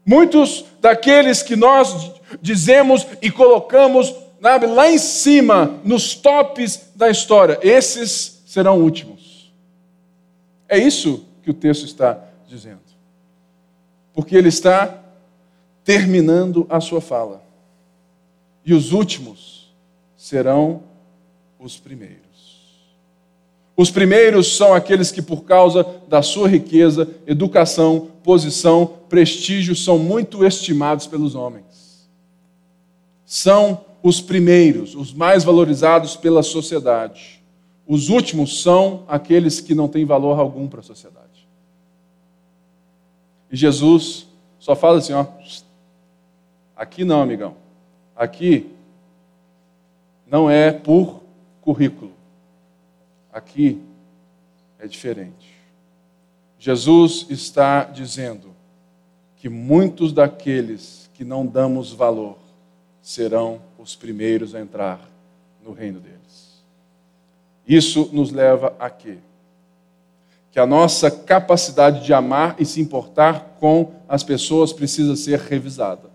[0.06, 8.42] Muitos daqueles que nós dizemos e colocamos lá em cima, nos tops da história, esses
[8.46, 9.52] serão últimos.
[10.68, 12.80] É isso que o texto está dizendo.
[14.12, 15.02] Porque ele está
[15.82, 17.42] terminando a sua fala.
[18.64, 19.74] E os últimos
[20.16, 20.82] serão
[21.58, 22.24] os primeiros.
[23.76, 30.44] Os primeiros são aqueles que, por causa da sua riqueza, educação, posição, prestígio, são muito
[30.44, 32.08] estimados pelos homens.
[33.26, 37.42] São os primeiros, os mais valorizados pela sociedade.
[37.86, 41.48] Os últimos são aqueles que não têm valor algum para a sociedade.
[43.50, 44.28] E Jesus
[44.58, 45.26] só fala assim: ó,
[46.76, 47.56] aqui não, amigão.
[48.14, 48.70] Aqui
[50.26, 51.22] não é por
[51.62, 52.12] currículo.
[53.32, 53.80] Aqui
[54.78, 55.54] é diferente.
[56.58, 58.54] Jesus está dizendo
[59.36, 62.36] que muitos daqueles que não damos valor
[63.04, 64.98] serão os primeiros a entrar
[65.62, 66.64] no reino deles.
[67.68, 69.18] Isso nos leva a quê?
[70.50, 76.10] Que a nossa capacidade de amar e se importar com as pessoas precisa ser revisada.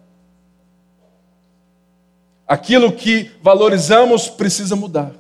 [2.48, 5.14] Aquilo que valorizamos precisa mudar.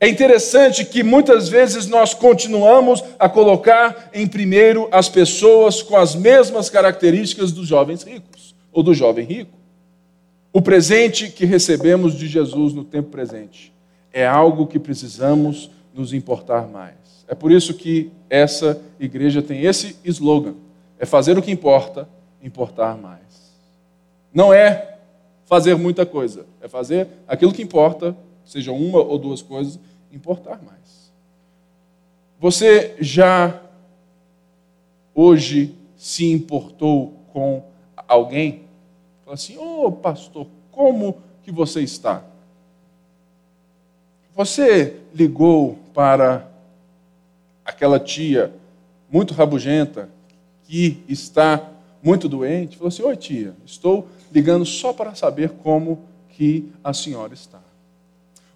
[0.00, 6.16] É interessante que muitas vezes nós continuamos a colocar em primeiro as pessoas com as
[6.16, 9.63] mesmas características dos jovens ricos ou do jovem rico.
[10.56, 13.74] O presente que recebemos de Jesus no tempo presente
[14.12, 16.94] é algo que precisamos nos importar mais.
[17.26, 20.54] É por isso que essa igreja tem esse slogan:
[20.96, 22.08] é fazer o que importa,
[22.40, 23.52] importar mais.
[24.32, 24.98] Não é
[25.44, 29.80] fazer muita coisa, é fazer aquilo que importa, seja uma ou duas coisas,
[30.12, 31.12] importar mais.
[32.38, 33.60] Você já
[35.12, 37.60] hoje se importou com
[38.06, 38.63] alguém?
[39.24, 42.22] Fala assim, ô oh, pastor, como que você está?
[44.36, 46.46] Você ligou para
[47.64, 48.52] aquela tia
[49.10, 50.08] muito rabugenta
[50.64, 51.70] que está
[52.02, 52.76] muito doente?
[52.76, 57.60] Falou assim, oi tia, estou ligando só para saber como que a senhora está.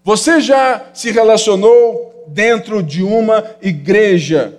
[0.05, 4.59] Você já se relacionou dentro de uma igreja,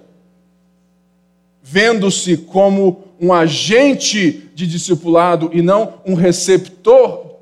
[1.62, 7.36] vendo-se como um agente de discipulado e não um receptor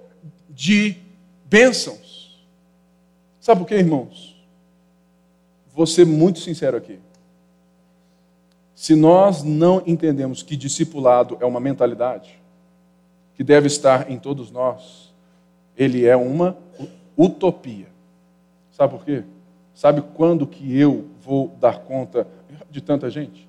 [0.50, 0.98] de
[1.46, 2.46] bênçãos?
[3.40, 4.36] Sabe por quê, irmãos?
[5.74, 7.00] Vou ser muito sincero aqui.
[8.74, 12.40] Se nós não entendemos que discipulado é uma mentalidade
[13.36, 15.14] que deve estar em todos nós,
[15.78, 16.58] ele é uma
[17.16, 17.88] utopia.
[18.72, 19.24] Sabe por quê?
[19.74, 22.28] Sabe quando que eu vou dar conta
[22.70, 23.48] de tanta gente?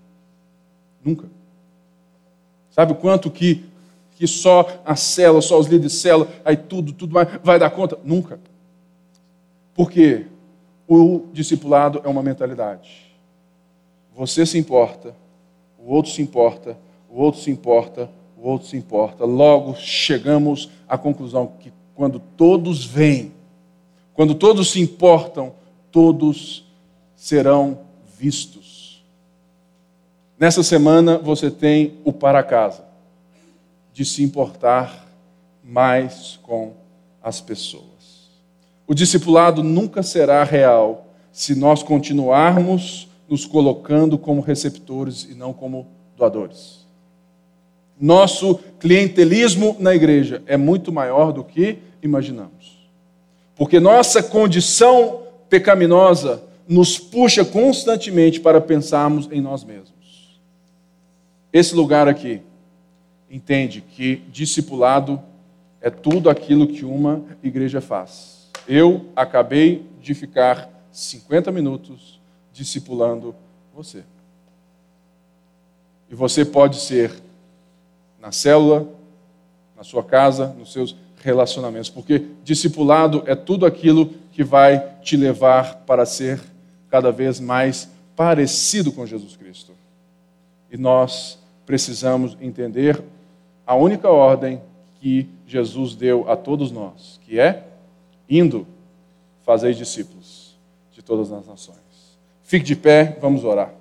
[1.02, 1.26] Nunca.
[2.78, 3.64] Sabe quanto que,
[4.12, 7.70] que só a cela, só os líderes de cela, aí tudo, tudo vai, vai dar
[7.70, 7.98] conta?
[8.04, 8.38] Nunca.
[9.74, 10.26] Porque
[10.86, 13.08] o discipulado é uma mentalidade.
[14.14, 15.14] Você se importa,
[15.78, 16.78] o outro se importa,
[17.10, 19.24] o outro se importa, o outro se importa.
[19.24, 23.32] Logo chegamos à conclusão que quando todos vêm
[24.18, 25.52] quando todos se importam,
[25.92, 26.66] todos
[27.14, 27.78] serão
[28.18, 28.57] vistos.
[30.38, 32.84] Nessa semana você tem o para casa
[33.92, 35.04] de se importar
[35.64, 36.74] mais com
[37.20, 38.30] as pessoas.
[38.86, 45.88] O discipulado nunca será real se nós continuarmos nos colocando como receptores e não como
[46.16, 46.86] doadores.
[48.00, 52.88] Nosso clientelismo na igreja é muito maior do que imaginamos.
[53.56, 59.97] Porque nossa condição pecaminosa nos puxa constantemente para pensarmos em nós mesmos.
[61.52, 62.42] Esse lugar aqui
[63.30, 65.22] entende que discipulado
[65.80, 68.48] é tudo aquilo que uma igreja faz.
[68.66, 72.20] Eu acabei de ficar 50 minutos
[72.52, 73.34] discipulando
[73.74, 74.04] você.
[76.10, 77.12] E você pode ser
[78.20, 78.88] na célula,
[79.76, 85.82] na sua casa, nos seus relacionamentos, porque discipulado é tudo aquilo que vai te levar
[85.86, 86.40] para ser
[86.90, 89.72] cada vez mais parecido com Jesus Cristo.
[90.70, 93.02] E nós precisamos entender
[93.66, 94.60] a única ordem
[95.00, 97.64] que Jesus deu a todos nós, que é
[98.28, 98.66] indo
[99.44, 100.56] fazer discípulos
[100.92, 101.78] de todas as nações.
[102.42, 103.72] Fique de pé, vamos orar.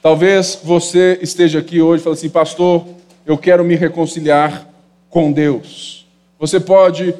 [0.00, 2.86] Talvez você esteja aqui hoje e fale assim, pastor,
[3.26, 4.66] eu quero me reconciliar
[5.10, 6.06] com Deus.
[6.38, 7.14] Você pode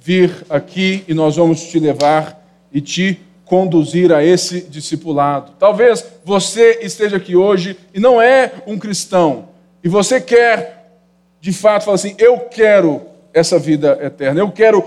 [0.00, 2.42] vir aqui e nós vamos te levar
[2.72, 3.20] e te
[3.52, 5.52] conduzir a esse discipulado.
[5.58, 9.48] Talvez você esteja aqui hoje e não é um cristão
[9.84, 11.02] e você quer,
[11.38, 13.02] de fato, falar assim: eu quero
[13.34, 14.82] essa vida eterna, eu quero,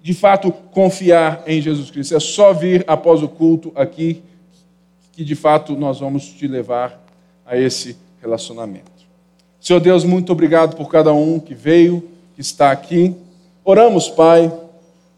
[0.00, 2.14] de fato, confiar em Jesus Cristo.
[2.14, 4.22] É só vir após o culto aqui
[5.10, 7.04] que, de fato, nós vamos te levar
[7.44, 9.04] a esse relacionamento.
[9.60, 13.16] Senhor Deus, muito obrigado por cada um que veio, que está aqui.
[13.64, 14.52] Oramos, Pai,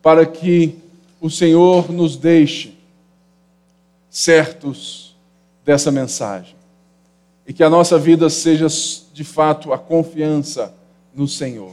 [0.00, 0.74] para que
[1.20, 2.77] o Senhor nos deixe
[4.18, 5.14] certos
[5.64, 6.56] dessa mensagem
[7.46, 8.66] e que a nossa vida seja
[9.12, 10.74] de fato a confiança
[11.14, 11.70] no Senhor.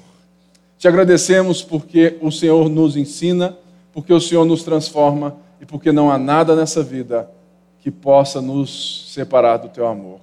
[0.78, 3.58] Te agradecemos porque o Senhor nos ensina,
[3.92, 7.28] porque o Senhor nos transforma e porque não há nada nessa vida
[7.82, 10.20] que possa nos separar do teu amor.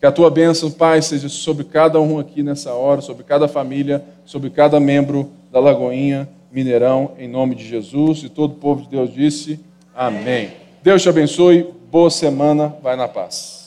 [0.00, 4.04] Que a tua bênção, Pai, seja sobre cada um aqui nessa hora, sobre cada família,
[4.24, 8.24] sobre cada membro da Lagoinha Mineirão, em nome de Jesus.
[8.24, 9.60] E todo o povo de Deus disse:
[9.94, 10.59] Amém.
[10.82, 13.59] Deus te abençoe, boa semana, vai na paz.